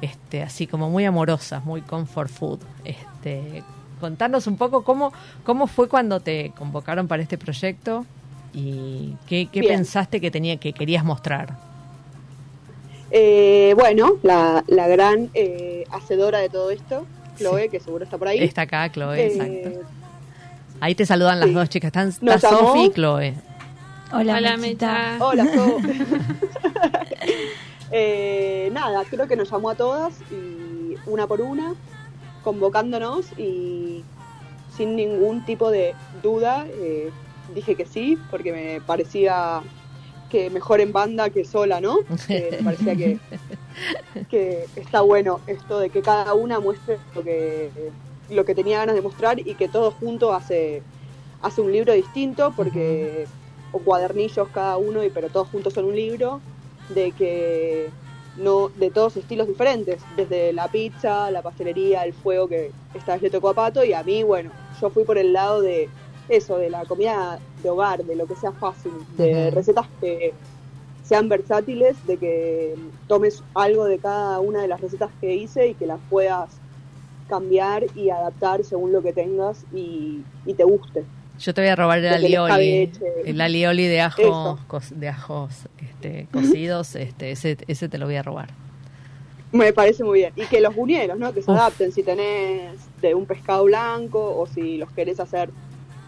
[0.00, 2.60] este, así como muy amorosas, muy comfort food.
[2.84, 3.62] Este,
[4.00, 5.12] contarnos un poco cómo,
[5.44, 8.04] cómo fue cuando te convocaron para este proyecto
[8.52, 11.56] y qué, pensaste que tenía, que querías mostrar.
[13.12, 17.06] Eh, bueno, la, la gran eh, hacedora de todo esto
[17.40, 18.42] Chloe, que seguro está por ahí.
[18.42, 19.80] Está acá, Chloe, eh, exacto.
[20.80, 21.88] Ahí te saludan las dos chicas.
[21.88, 23.34] Están, está Sofi y Chloe.
[24.12, 25.18] Hola, Hola Mecha.
[25.20, 25.46] Hola,
[27.92, 31.74] eh, nada, creo que nos llamó a todas y una por una,
[32.42, 34.04] convocándonos y
[34.76, 37.10] sin ningún tipo de duda eh,
[37.54, 39.62] dije que sí, porque me parecía
[40.30, 41.98] que mejor en banda que sola, ¿no?
[42.28, 43.18] me parecía que,
[44.30, 47.70] que está bueno esto de que cada una muestre lo que,
[48.30, 50.82] lo que tenía ganas de mostrar y que todo junto hace,
[51.42, 53.26] hace un libro distinto, porque,
[53.72, 56.40] o cuadernillos cada uno, y, pero todos juntos son un libro,
[56.88, 57.90] de que
[58.40, 63.22] no de todos estilos diferentes, desde la pizza, la pastelería, el fuego que esta vez
[63.22, 64.50] le tocó a Pato y a mí, bueno,
[64.80, 65.88] yo fui por el lado de
[66.28, 70.32] eso, de la comida de hogar, de lo que sea fácil, de recetas que
[71.04, 72.74] sean versátiles, de que
[73.08, 76.50] tomes algo de cada una de las recetas que hice y que las puedas
[77.28, 80.22] cambiar y adaptar según lo que tengas y,
[80.56, 81.04] te guste.
[81.40, 82.90] Yo te voy a robar el alioli,
[83.24, 84.58] el alioli de ajos,
[84.90, 88.50] de ajos este, cocidos, este, ese, ese te lo voy a robar.
[89.50, 90.34] Me parece muy bien.
[90.36, 91.32] Y que los buñuelos, ¿no?
[91.32, 95.48] Que se adapten si tenés de un pescado blanco o si los querés hacer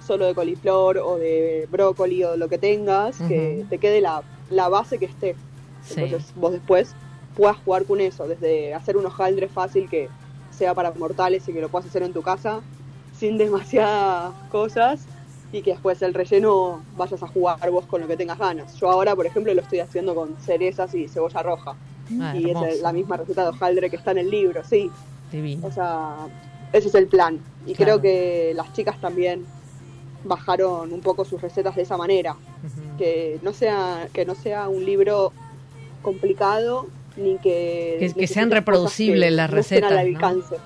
[0.06, 4.68] solo de coliflor o de brócoli o lo que tengas, que te quede la, la
[4.68, 5.34] base que esté.
[5.96, 6.94] Entonces vos después
[7.34, 10.10] puedas jugar con eso, desde hacer un hojaldre fácil que
[10.50, 12.60] sea para mortales y que lo puedas hacer en tu casa
[13.18, 15.06] sin demasiadas cosas
[15.52, 18.74] y que después el relleno vayas a jugar vos con lo que tengas ganas.
[18.76, 21.76] Yo ahora, por ejemplo, lo estoy haciendo con cerezas y cebolla roja.
[22.20, 24.90] Ah, y es la misma receta de hojaldre que está en el libro, sí.
[25.62, 26.16] O sea,
[26.72, 27.38] ese es el plan.
[27.66, 29.44] Y creo que las chicas también
[30.24, 32.34] bajaron un poco sus recetas de esa manera.
[32.96, 35.32] Que no sea, que no sea un libro
[36.00, 36.86] complicado
[37.16, 38.12] ni que.
[38.16, 39.92] Que, sean reproducibles las recetas.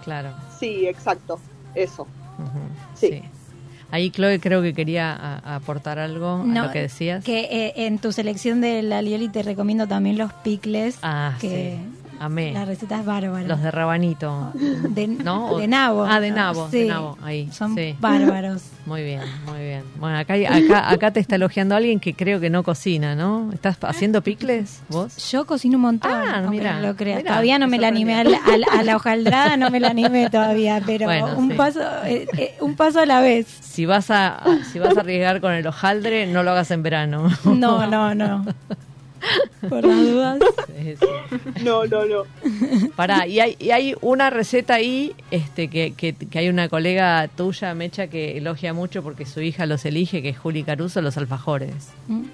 [0.05, 0.31] Claro.
[0.59, 1.41] Sí, exacto.
[1.75, 2.07] Eso.
[2.95, 3.23] sí.
[3.97, 7.25] Ahí Chloe creo que quería aportar algo a lo que decías.
[7.25, 10.99] Que eh, en tu selección de la Lioli te recomiendo también los picles.
[11.01, 11.79] Ah, que
[12.21, 12.53] Amé.
[12.53, 13.47] La receta es bárbara.
[13.47, 14.53] Los de rabanito.
[14.55, 15.59] De, ¿no?
[15.59, 16.05] de nabo.
[16.05, 17.49] Ah, de nabo, de nabo, ahí.
[17.53, 18.63] Son bárbaros.
[18.87, 19.83] Muy bien, muy bien.
[19.99, 23.51] Bueno, acá, acá, acá te está elogiando alguien que creo que no cocina, ¿no?
[23.53, 25.29] ¿Estás haciendo picles vos?
[25.33, 26.13] Yo cocino un montón.
[26.13, 26.81] Ah, mira.
[26.81, 27.25] Lo creas.
[27.25, 31.57] todavía no me la animé a la, hojaldrada, no me la animé todavía, pero un,
[31.57, 33.49] paso, eh, eh, un paso a la vez.
[33.49, 34.41] Si vas a,
[34.73, 37.29] si vas a arriesgar con el hojaldre, no lo hagas en verano.
[37.45, 38.45] No, no, no.
[39.69, 40.39] Por las dudas.
[41.63, 42.23] No, no, no.
[42.97, 47.75] Pará, y hay, y hay una receta ahí este, que, que, hay una colega tuya,
[47.75, 51.91] Mecha, que elogia mucho porque su hija los elige, que es Juli Caruso, los alfajores.
[52.09, 52.25] Mm.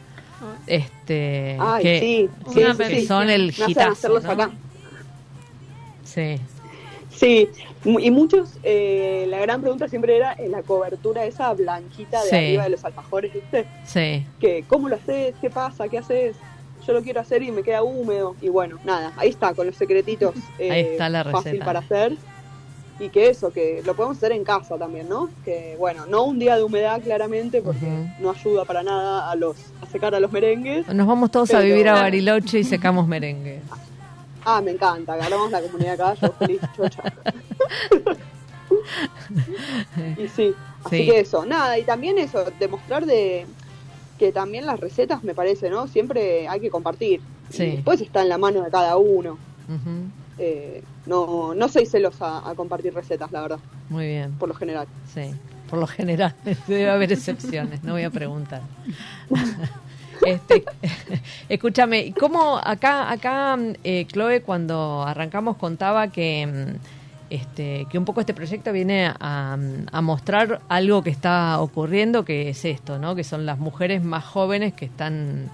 [0.66, 4.20] Este, que, sí, son el hitazo.
[6.04, 6.38] Sí.
[7.14, 7.48] Sí,
[7.84, 12.64] y muchos, eh, la gran pregunta siempre era en la cobertura esa blanquita de arriba
[12.64, 13.66] de los alfajores, ¿viste?
[13.84, 14.26] Sí.
[14.40, 15.34] Que, ¿Cómo lo haces?
[15.40, 15.88] ¿Qué pasa?
[15.88, 16.36] ¿Qué haces?
[16.86, 18.36] Yo lo quiero hacer y me queda húmedo.
[18.40, 20.34] Y bueno, nada, ahí está, con los secretitos.
[20.58, 22.16] ahí eh, está la Fácil para hacer.
[22.98, 25.28] Y que eso, que lo podemos hacer en casa también, ¿no?
[25.44, 27.86] Que bueno, no un día de humedad claramente, porque
[28.20, 30.86] no ayuda para nada a los a secar a los merengues.
[30.86, 33.60] Nos vamos todos a vivir a Bariloche y secamos merengue.
[34.44, 37.02] Ah, me encanta, agarramos la comunidad acá, yo feliz, chocha.
[40.18, 43.46] y sí, así que eso, nada, y también eso, demostrar de,
[44.22, 45.88] que también las recetas, me parece, ¿no?
[45.88, 47.20] Siempre hay que compartir.
[47.50, 47.72] Sí.
[47.72, 49.36] después está en la mano de cada uno.
[50.38, 53.58] Eh, no, no soy celosa a compartir recetas, la verdad.
[53.88, 54.30] Muy bien.
[54.38, 54.86] Por lo general.
[55.12, 55.34] Sí,
[55.68, 56.36] por lo general.
[56.68, 58.62] Debe haber excepciones, no voy a preguntar.
[60.24, 60.62] Este,
[61.48, 67.01] escúchame, ¿cómo acá, acá eh, Chloe, cuando arrancamos, contaba que mm,
[67.32, 69.56] este, que un poco este proyecto viene a,
[70.02, 73.14] mostrar algo que está ocurriendo, que es esto, ¿no?
[73.14, 75.48] que son las mujeres más jóvenes que están,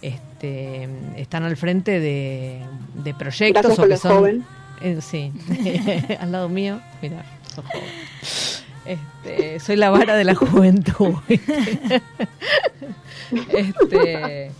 [0.00, 2.64] este, están al frente de,
[3.18, 3.78] proyectos.
[3.78, 4.46] o que son,
[4.80, 5.30] eh, sí,
[6.20, 7.84] al lado mío, mira, sos joven.
[8.86, 11.12] Este, soy la vara de la juventud.
[13.52, 14.50] este,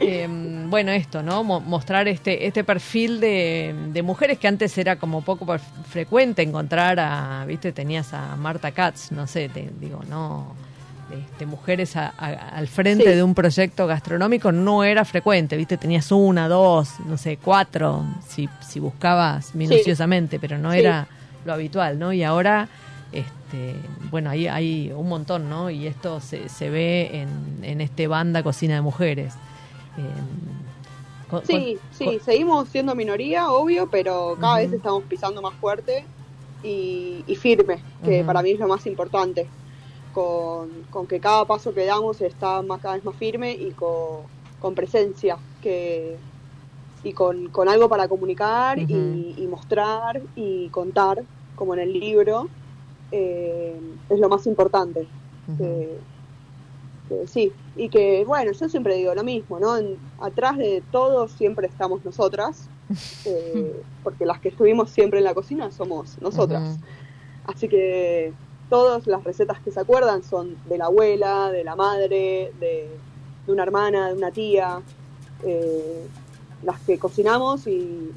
[0.00, 1.42] Em, bueno, esto, ¿no?
[1.42, 5.46] mostrar este, este perfil de, mujeres que antes era como poco
[5.88, 10.54] frecuente encontrar a, viste, tenías a Marta Katz, no sé, te digo, no,
[11.10, 16.90] este, mujeres al frente de un proyecto gastronómico no era frecuente, viste, tenías una, dos,
[17.06, 21.08] no sé, cuatro, si, si buscabas minuciosamente, pero no era
[21.44, 22.12] lo habitual, ¿no?
[22.12, 22.68] Y ahora
[23.12, 23.74] este,
[24.10, 25.70] bueno, ahí hay un montón, ¿no?
[25.70, 29.34] Y esto se, se ve en, en este banda Cocina de Mujeres.
[31.44, 36.04] Sí, sí, seguimos siendo minoría, obvio, pero cada vez estamos pisando más fuerte
[36.62, 39.48] y, firme, que para mí es lo más importante.
[40.14, 44.22] Con, con, que cada paso que damos está más, cada vez más firme y con,
[44.58, 46.16] con presencia que,
[47.04, 51.22] y con, con algo para comunicar y, y, mostrar y contar,
[51.54, 52.48] como en el libro,
[53.12, 53.78] eh,
[54.08, 55.06] es lo más importante.
[57.26, 59.76] Sí, y que bueno, yo siempre digo lo mismo, ¿no?
[60.20, 62.68] atrás de todo siempre estamos nosotras,
[63.24, 66.78] eh, porque las que estuvimos siempre en la cocina somos nosotras.
[67.46, 68.32] Así que
[68.68, 72.88] todas las recetas que se acuerdan son de la abuela, de la madre, de,
[73.46, 74.82] una hermana, de una tía,
[75.42, 76.06] eh,
[76.62, 78.12] las que cocinamos y,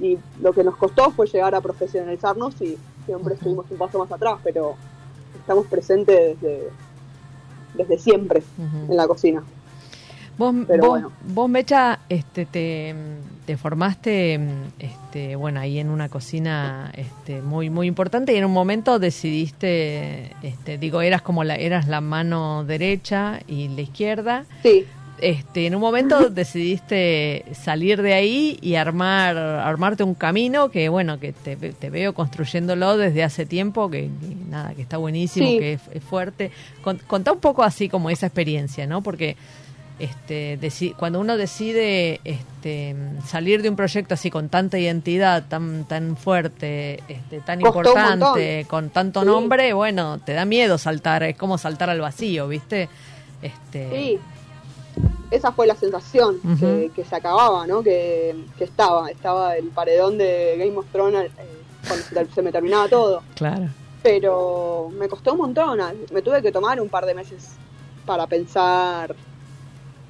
[0.00, 2.76] y lo que nos costó fue llegar a profesionalizarnos y
[3.06, 4.74] siempre estuvimos un paso más atrás, pero
[5.38, 6.70] estamos presentes desde,
[7.74, 9.42] desde siempre en la cocina.
[10.36, 10.54] Vos,
[11.28, 14.40] vos, Mecha, este, te, formaste
[14.80, 20.32] este, bueno, ahí en una cocina este, muy, muy importante y en un momento decidiste,
[20.42, 24.44] este, digo, eras como la, eras la mano derecha y la izquierda.
[24.62, 24.86] Sí
[25.20, 31.18] este, en un momento decidiste salir de ahí y armar, armarte un camino que, bueno,
[31.20, 31.56] que te,
[31.90, 34.08] veo construyéndolo desde hace tiempo, que,
[34.48, 36.50] nada, que está buenísimo, que es, fuerte.
[37.06, 39.02] contá un poco así como esa experiencia, ¿no?
[39.02, 39.36] Porque
[39.98, 40.58] este,
[40.98, 42.96] cuando uno decide este,
[43.26, 48.90] salir de un proyecto así con tanta identidad, tan, tan fuerte, este, tan importante, con
[48.90, 52.88] tanto nombre, bueno, te da miedo saltar, es como saltar al vacío, ¿viste?
[53.40, 54.20] Este, sí
[55.34, 56.38] esa fue la sensación
[56.94, 57.82] que, se acababa, ¿no?
[57.82, 63.22] Que, estaba, estaba el paredón de Game of Thrones eh, cuando se, me terminaba todo.
[63.34, 63.68] Claro.
[64.02, 65.80] Pero me costó un montón,
[66.12, 67.52] me tuve que tomar un par de meses
[68.06, 69.14] para pensar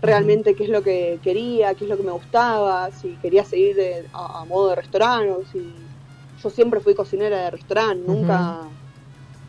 [0.02, 3.76] realmente qué es lo que quería, qué es lo que me gustaba, si quería seguir
[4.12, 5.72] a, modo de restaurante, si
[6.42, 8.62] yo siempre fui cocinera de restaurante, nunca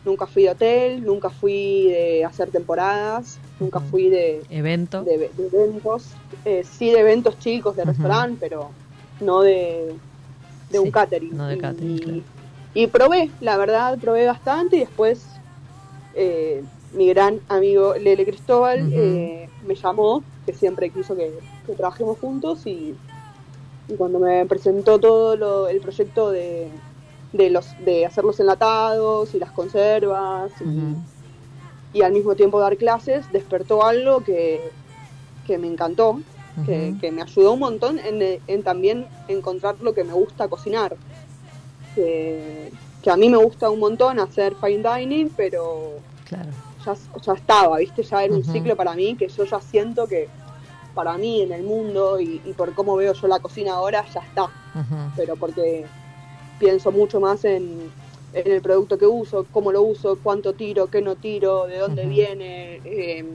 [0.06, 5.02] nunca fui de hotel, nunca fui de hacer temporadas, nunca fui de, ¿Evento?
[5.02, 6.10] de, eventos,
[6.44, 8.70] eh, sí de eventos chicos de restaurante, pero
[9.20, 9.94] no de,
[10.70, 11.36] de un catering.
[11.36, 12.24] No de catering
[12.74, 15.24] y, probé, la verdad, probé bastante y después
[16.14, 21.32] eh, mi gran amigo Lele Cristóbal eh, me llamó, que siempre quiso que,
[21.76, 22.94] trabajemos juntos y,
[23.96, 26.68] cuando me presentó todo el proyecto de
[27.32, 30.96] de los de hacer los enlatados y las conservas y,
[32.02, 34.60] al mismo tiempo dar clases despertó algo que,
[35.48, 36.20] me encantó
[36.64, 40.96] que, me ayudó un montón en, también encontrar lo que me gusta cocinar
[41.94, 42.70] que,
[43.10, 45.98] a mí me gusta un montón hacer fine dining pero
[46.84, 50.28] ya, ya estaba viste ya era un ciclo para mí que yo ya siento que
[50.96, 54.20] para mí en el mundo y, y por cómo veo yo la cocina ahora ya
[54.20, 54.48] está.
[55.14, 55.84] Pero porque
[56.58, 57.92] pienso mucho más en,
[58.32, 62.80] el producto que uso, cómo lo uso, cuánto tiro, qué no tiro, de dónde viene.
[62.84, 63.26] Em,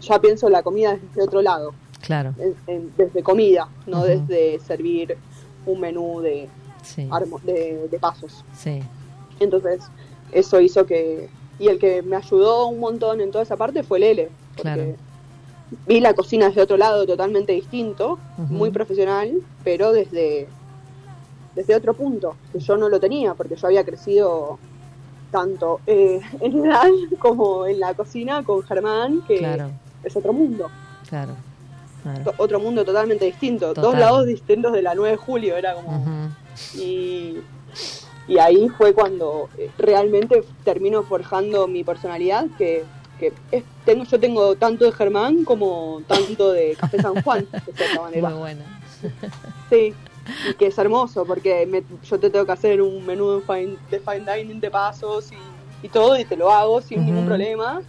[0.00, 1.74] ya pienso la comida desde otro lado.
[2.00, 2.34] Claro.
[2.98, 5.16] desde comida, no desde servir
[5.64, 6.50] un menú de,
[7.90, 8.44] de, pasos.
[8.54, 8.82] Sí.
[9.40, 9.80] Entonces,
[10.30, 11.30] eso hizo que.
[11.58, 14.28] Y el que me ayudó un montón en toda esa parte fue Lele.
[14.54, 14.96] Porque
[15.86, 20.48] vi la cocina desde otro lado totalmente distinto, muy profesional, pero desde
[21.54, 24.58] desde otro punto, que yo no lo tenía, porque yo había crecido
[25.30, 29.62] tanto eh, en edad como en la cocina con Germán, que
[30.02, 30.68] es otro mundo.
[31.08, 31.34] Claro.
[32.36, 36.30] Otro mundo totalmente distinto, dos lados distintos de la 9 de julio, era como...
[36.74, 37.38] y,
[38.28, 42.84] y ahí fue cuando eh, realmente termino forjando mi personalidad, que,
[43.18, 43.32] que
[43.86, 48.28] tengo, yo tengo tanto de Germán como tanto de Café San Juan, de cierta manera.
[48.28, 48.64] Muy buena.
[49.70, 49.94] Sí,
[50.50, 54.00] y que es hermoso porque yo te tengo que hacer un menú de fine, de
[54.00, 55.30] fine dining de pasos
[55.82, 57.82] y, todo y te lo hago sin ningún problema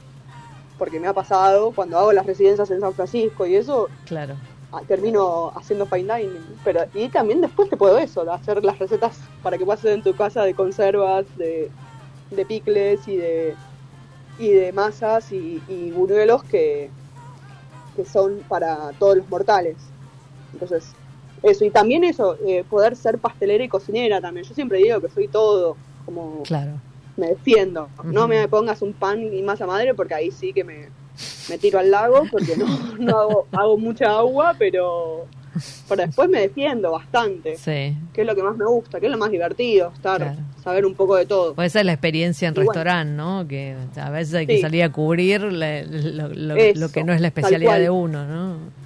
[0.77, 4.35] porque me ha pasado cuando hago las residencias en San Francisco y eso claro
[4.73, 9.21] ah, termino haciendo fine dining pero y también después te puedo eso hacer las recetas
[9.41, 11.71] para que puedas hacer en tu casa de conservas de,
[12.31, 13.55] de picles y de
[14.37, 16.91] y de masas y, y buñuelos que
[17.95, 19.77] que son para todos los mortales.
[20.53, 20.93] Entonces,
[21.45, 24.45] eso, y también eso, eh, poder ser pastelera y cocinera también.
[24.45, 26.71] Yo siempre digo que soy todo, como claro.
[27.17, 27.87] me defiendo.
[28.03, 30.89] No me pongas un pan y masa madre porque ahí sí que me,
[31.49, 32.65] me tiro al lago porque no,
[32.99, 35.27] no hago, hago mucha agua, pero,
[35.87, 37.57] pero después me defiendo bastante.
[37.57, 37.95] Sí.
[38.11, 40.95] Que es lo que más me gusta, que es lo más divertido, estar, saber un
[40.95, 41.53] poco de todo.
[41.53, 43.47] Pues esa es la experiencia en restaurante, ¿no?
[43.47, 47.77] Que a veces hay que salir a cubrir lo, lo, que no es la especialidad
[47.77, 48.84] de uno, ¿no?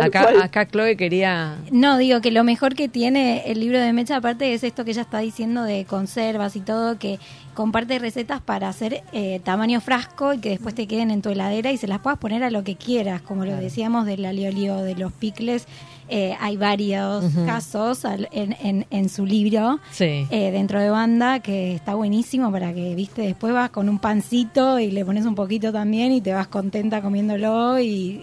[0.00, 1.58] Acá, acá Chloe quería...
[1.70, 4.92] No, digo que lo mejor que tiene el libro de Mecha, aparte, es esto que
[4.92, 7.18] ella está diciendo de conservas y todo, que
[7.54, 11.72] comparte recetas para hacer eh, tamaño frasco y que después te queden en tu heladera
[11.72, 14.96] y se las puedas poner a lo que quieras, como lo decíamos del aliolio de
[14.96, 15.66] los picles.
[16.10, 22.52] Eh, hay varios casos en, en, su libro eh, dentro de banda que está buenísimo
[22.52, 26.20] para que, viste, después vas con un pancito y le pones un poquito también y
[26.20, 28.20] te vas contenta comiéndolo y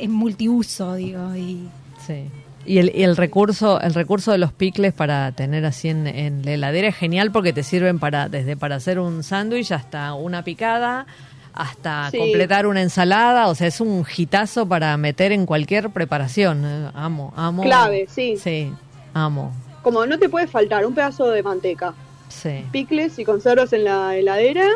[0.00, 1.34] es multiuso, digo.
[1.34, 1.68] Y...
[2.06, 2.24] Sí.
[2.64, 6.52] Y el, y el recurso el recurso de los picles para tener así en, la
[6.52, 11.06] heladera es genial porque te sirven para desde para hacer un sándwich hasta una picada
[11.54, 16.64] hasta completar una ensalada, o sea, es un hitazo para meter en cualquier preparación.
[16.64, 17.62] Eh, amo, amo.
[17.62, 18.36] Clave, sí.
[18.38, 18.72] Sí,
[19.12, 19.52] amo.
[19.82, 21.94] Como no te puede faltar un pedazo de manteca.
[22.28, 22.64] Sí.
[22.72, 24.66] Picles y conservas en la heladera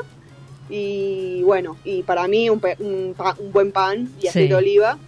[0.69, 3.15] y bueno, y para mí un, un,
[3.53, 4.99] buen pan y aceite de oliva,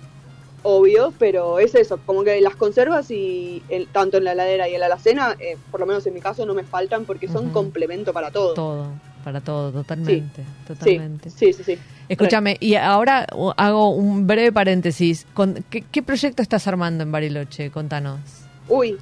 [0.68, 3.62] obvio, pero es eso, como que las conservas y
[3.92, 6.46] tanto en la heladera y en la alacena, eh, por lo menos en mi caso,
[6.46, 8.54] no me faltan porque son complemento para todo.
[8.54, 8.92] Todo,
[9.24, 10.42] para todo, totalmente.
[10.42, 11.30] Sí, totalmente.
[11.30, 11.78] Sí, sí, sí.
[12.08, 15.26] Escúchame, y ahora hago un breve paréntesis.
[15.34, 17.70] Con, ¿qué, proyecto estás armando en Bariloche?
[17.70, 18.20] Contanos.
[18.68, 18.96] Uy,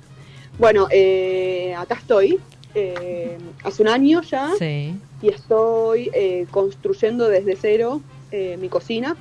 [0.58, 2.40] bueno, eh, acá estoy
[2.78, 9.16] eh, hace un año ya y estoy eh, construyendo desde cero eh, mi cocina.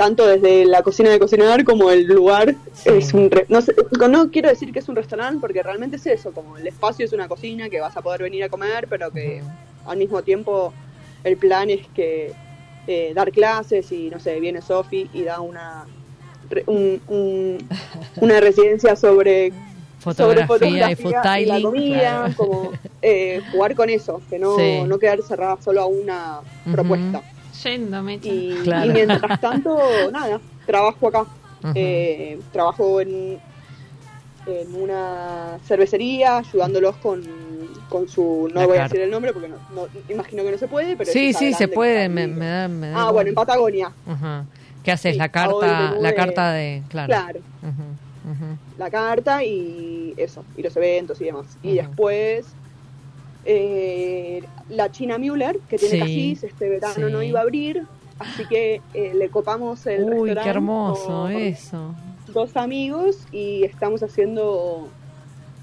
[0.00, 2.54] Tanto desde la cocina de cocinar como el lugar.
[2.86, 6.56] Es un no, no, quiero decir que es un restaurante porque realmente es eso como
[6.56, 9.42] el espacio es una cocina que vas a poder venir a comer pero que
[9.84, 10.72] al mismo tiempo
[11.22, 12.32] el plan es que
[13.14, 15.84] dar clases y no sé viene Sofi y da una
[16.66, 19.52] una residencia sobre
[19.98, 22.72] fotografía, y food la comida, como
[23.02, 26.40] eh, jugar con eso, que no, no quedar cerrada solo a una
[26.72, 27.22] propuesta.
[28.22, 28.54] Y,
[28.92, 29.78] mientras tanto,
[30.10, 31.26] nada, trabajo acá.
[31.74, 33.38] Eh, trabajo en,
[34.46, 37.22] en una cervecería ayudándolos con,
[37.90, 40.96] con su no voy a decir el nombre porque no, imagino que no se puede
[40.96, 43.92] pero sí sí se puede me, da, ah bueno en Patagonia.
[44.82, 47.08] Qué haces la carta la carta de claro.
[47.08, 47.40] Claro.
[48.78, 51.46] La carta y eso, y los eventos y demás.
[51.62, 52.46] Y después
[53.44, 57.86] eh, la China Müller, que tiene casis, este verano no iba a abrir,
[58.18, 61.94] así que eh, le copamos el Uy, qué hermoso eso.
[62.32, 64.88] Dos amigos y estamos haciendo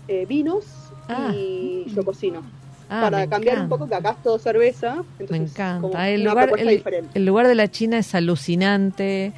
[0.07, 0.65] eh, vinos
[1.07, 1.32] ah.
[1.34, 2.41] y yo cocino.
[2.89, 5.03] Ah, para cambiar un poco, que acá es todo cerveza.
[5.30, 6.09] me encanta.
[6.09, 9.34] El lugar, el lugar de la China es alucinante.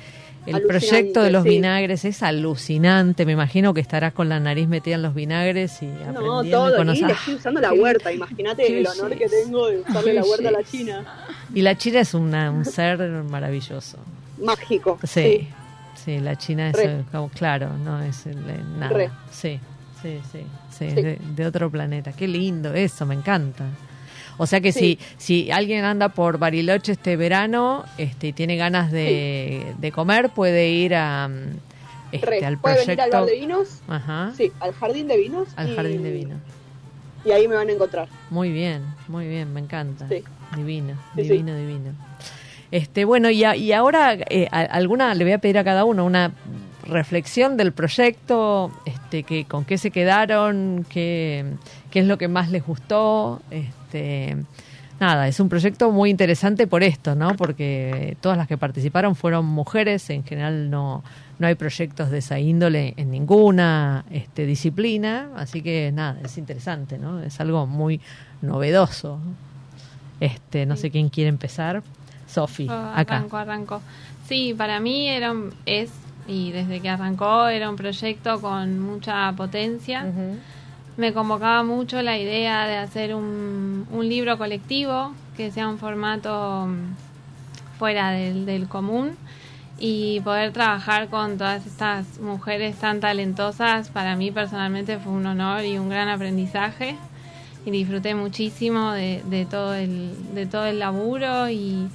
[0.45, 3.25] El proyecto de los vinagres es alucinante.
[3.25, 6.43] Me imagino que estarás con la nariz metida en los vinagres y aprendiendo.
[6.43, 6.93] No, todo.
[6.93, 8.11] Y estoy usando la huerta.
[8.11, 11.05] Imagínate el honor que tengo de usarle la huerta a la China.
[11.53, 13.97] Y la China es un ser maravilloso.
[14.37, 14.99] Mágico.
[15.03, 15.47] Sí.
[15.95, 18.25] Sí, la China es como, claro, no es
[18.77, 19.11] nada.
[19.31, 19.59] Sí,
[20.01, 20.45] sí, sí.
[20.69, 22.13] sí, de otro planeta.
[22.13, 23.65] Qué lindo eso, me encanta.
[24.39, 28.89] O sea que si, si alguien anda por Bariloche este verano este, y tiene ganas
[28.89, 32.87] de, comer, puede ir a, mm, este, al proyecto.
[32.87, 33.81] Venir al bar de vinos.
[34.37, 35.49] Sí, al jardín de vinos.
[35.57, 36.39] Al jardín de vinos.
[37.25, 38.07] Y ahí me van a encontrar.
[38.29, 40.07] Muy bien, muy bien, me encanta.
[40.55, 41.91] Divino, divino, divino.
[42.71, 46.31] Este, bueno, y, y ahora eh, alguna le voy a pedir a cada uno una
[46.87, 51.43] reflexión del proyecto, este, que, con qué se quedaron, qué,
[51.91, 53.41] qué es lo que más les gustó.
[53.51, 54.37] Este, este,
[54.99, 57.35] nada, es un proyecto muy interesante por esto, ¿no?
[57.35, 61.03] Porque todas las que participaron fueron mujeres, en general no,
[61.39, 66.99] no hay proyectos de esa índole en ninguna este, disciplina, así que nada, es interesante,
[66.99, 67.19] ¿no?
[67.21, 67.99] Es algo muy
[68.41, 69.19] novedoso.
[70.19, 71.81] Este, no sé quién quiere empezar.
[72.27, 73.17] Sofi, oh, acá.
[73.17, 73.81] Arranco, arranco.
[74.27, 75.33] Sí, para mí era,
[75.65, 75.89] es,
[76.27, 80.05] y desde que arrancó, era un proyecto con mucha potencia
[80.99, 86.67] me convocaba mucho la idea de hacer un, un libro colectivo que sea un formato
[86.67, 89.15] mm, fuera del, del, común
[89.79, 95.63] y poder trabajar con todas estas mujeres tan talentosas para mí personalmente fue un honor
[95.63, 96.97] y un gran aprendizaje.
[97.65, 101.87] Y disfruté muchísimo de, de todo el de todo el laburo y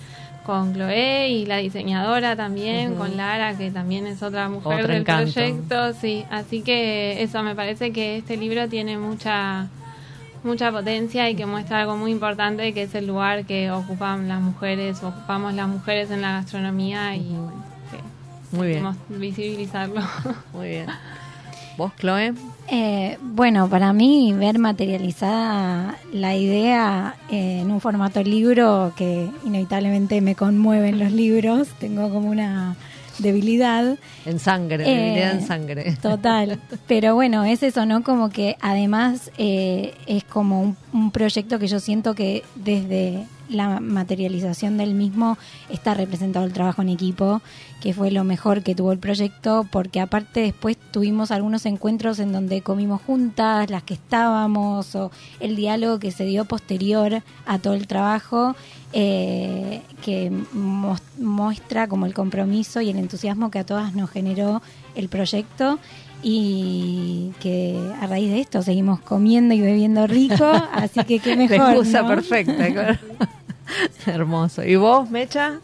[0.44, 5.92] con Chloe y la diseñadora también, con Lara, que también es otra mujer del proyecto.
[5.94, 9.68] Sí, así que eso me parece que este libro tiene mucha
[10.42, 14.42] mucha potencia y que muestra algo muy importante que es el lugar que ocupan las
[14.42, 17.34] mujeres, ocupamos las mujeres en la gastronomía y
[18.52, 18.96] muy bien.
[19.08, 20.02] visibilizarlo.
[20.52, 20.86] Muy bien.
[21.76, 22.32] ¿Vos, Chloe?
[22.68, 30.20] Eh, bueno, para mí ver materializada la idea eh, en un formato libro que inevitablemente
[30.20, 32.76] me conmueven los libros, tengo como una
[33.18, 33.96] debilidad.
[34.24, 35.96] En sangre, debilidad en eh, sangre.
[36.00, 36.60] Total.
[36.86, 38.02] Pero bueno, es eso, ¿no?
[38.02, 44.94] Como que además es como un proyecto que yo siento que desde la materialización del
[44.94, 45.38] mismo
[45.68, 47.42] está representado el trabajo en equipo,
[47.80, 52.32] que fue lo mejor que tuvo el proyecto, porque aparte después tuvimos algunos encuentros en
[52.32, 57.74] donde comimos juntas, las que estábamos, o el diálogo que se dio posterior a todo
[57.74, 58.56] el trabajo,
[58.92, 60.32] eh, que
[61.18, 64.62] muestra como el compromiso y el entusiasmo que a todas nos generó
[64.94, 65.78] el proyecto
[66.26, 71.58] y que a raíz de esto seguimos comiendo y bebiendo rico, así que qué mejor.
[71.58, 72.98] La excusa perfecta,
[74.06, 74.64] Hermoso.
[74.64, 75.60] ¿Y vos, Mecha?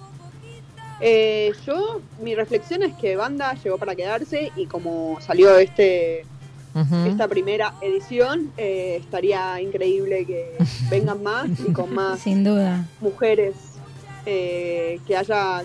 [1.00, 6.26] Eh, yo, mi reflexión es que Banda llegó para quedarse y como salió este
[7.04, 10.56] esta primera edición, eh, estaría increíble que
[10.90, 12.86] vengan más y con más Sin duda.
[13.00, 13.56] mujeres,
[14.24, 15.62] eh, que haya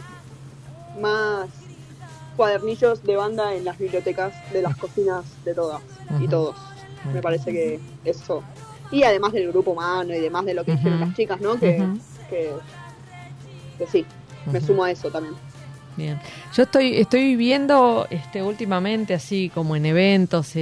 [1.00, 1.48] más
[2.36, 5.82] cuadernillos de banda en las bibliotecas de las cocinas de todas
[6.20, 6.56] y todos.
[7.14, 8.44] Me parece que eso.
[8.92, 11.60] Y además del grupo humano y demás de lo que hicieron las chicas, ¿no?
[11.60, 11.84] Que,
[12.30, 14.06] que, sí,
[14.52, 15.36] me sumo a eso también.
[15.98, 16.20] Bien.
[16.54, 20.54] Yo estoy estoy viendo este últimamente así como en eventos,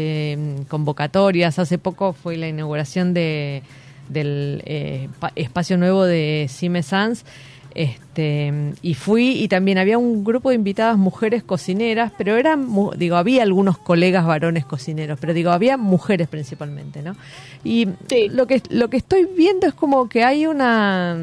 [0.68, 1.58] convocatorias.
[1.58, 3.64] Hace poco fue la inauguración de
[4.10, 7.26] del eh, espacio nuevo de Cime Sans
[7.76, 12.68] este, y fui y también había un grupo de invitadas mujeres cocineras, pero eran,
[12.98, 17.16] digo, había algunos colegas varones cocineros, pero digo, había mujeres principalmente, ¿no?
[17.64, 17.88] Y
[18.32, 21.18] lo, que, lo que estoy viendo es como que hay una,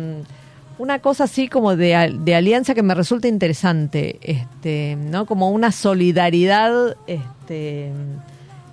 [0.79, 5.27] una cosa así como de, de alianza que me resulta interesante, este, ¿no?
[5.27, 7.93] Como una solidaridad, este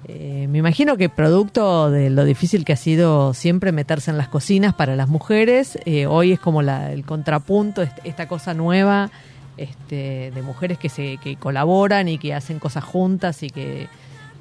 [0.10, 4.30] eh, me imagino que producto de lo difícil que ha sido siempre meterse en las
[4.30, 9.12] cocinas para las mujeres, eh, hoy es como el contrapunto, esta cosa nueva
[9.58, 13.90] este, de mujeres que, se, que colaboran y que hacen cosas juntas y que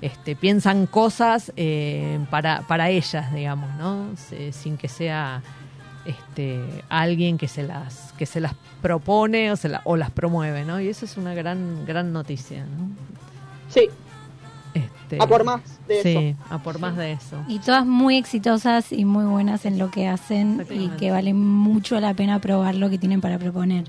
[0.03, 4.11] este, piensan cosas eh, para, para ellas, digamos, ¿no?
[4.53, 5.43] sin que sea
[6.05, 10.81] este, alguien que se las que se las propone o, se o las promueve, ¿no?
[10.81, 12.89] Y eso es una gran gran noticia, ¿no?
[13.69, 13.89] Sí,
[14.77, 16.55] este, a por más de sí, eso.
[16.55, 17.37] a por más de eso.
[17.49, 22.01] Y todas muy exitosas y muy buenas en lo que hacen y que vale mucho
[22.01, 23.85] la pena probar lo que tienen para proponer.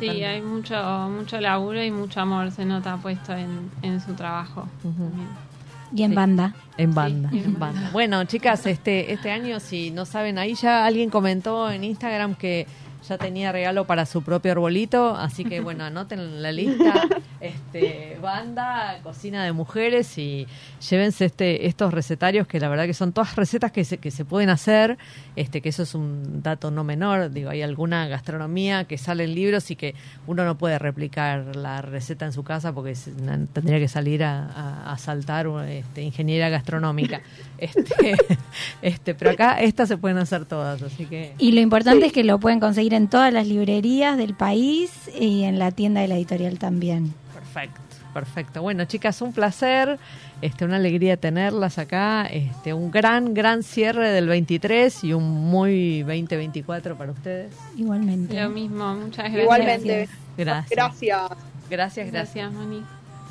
[0.00, 0.76] Sí, hay mucho,
[1.10, 4.68] mucho laburo y mucho amor se nota puesto en, en su trabajo.
[5.94, 6.54] Y en banda.
[6.76, 7.90] En banda, en banda.
[7.92, 12.66] Bueno, chicas, este, este año, si no saben, ahí ya alguien comentó en Instagram que
[13.08, 17.08] ya tenía regalo para su propio arbolito, así que bueno, anoten la lista,
[17.40, 20.46] este, banda, cocina de mujeres y
[20.88, 24.24] llévense este, estos recetarios que la verdad que son todas recetas que se, que se
[24.24, 24.98] pueden hacer,
[25.36, 29.34] este, que eso es un dato no menor, digo, hay alguna gastronomía que sale en
[29.34, 29.94] libros y que
[30.26, 32.94] uno no puede replicar la receta en su casa porque
[33.52, 37.20] tendría que salir a, a, saltar este, ingeniera gastronómica.
[37.58, 38.16] Este,
[38.82, 41.34] este, pero acá estas se pueden hacer todas, así que...
[41.38, 45.44] Y lo importante es que lo pueden conseguir en todas las librerías del país y
[45.44, 47.14] en la tienda de la editorial también.
[47.34, 47.80] Perfecto,
[48.12, 48.62] perfecto.
[48.62, 49.98] Bueno, chicas, un placer,
[50.42, 56.00] este, una alegría tenerlas acá, este, un gran, gran cierre del 23 y un muy
[56.00, 57.54] 2024 para ustedes.
[57.76, 58.40] Igualmente.
[58.40, 59.42] Lo mismo, muchas gracias.
[59.42, 60.08] Igualmente.
[60.36, 60.70] Gracias.
[60.70, 61.30] Gracias.
[61.68, 62.82] Gracias, gracias, Moni.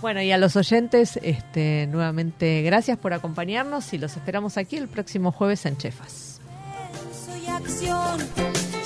[0.02, 4.88] Bueno, y a los oyentes, este, nuevamente gracias por acompañarnos y los esperamos aquí el
[4.88, 6.40] próximo jueves en Chefas.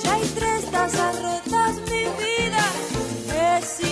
[0.02, 2.64] Ya hay tres tazas rotas, mi vida.
[3.58, 3.89] Es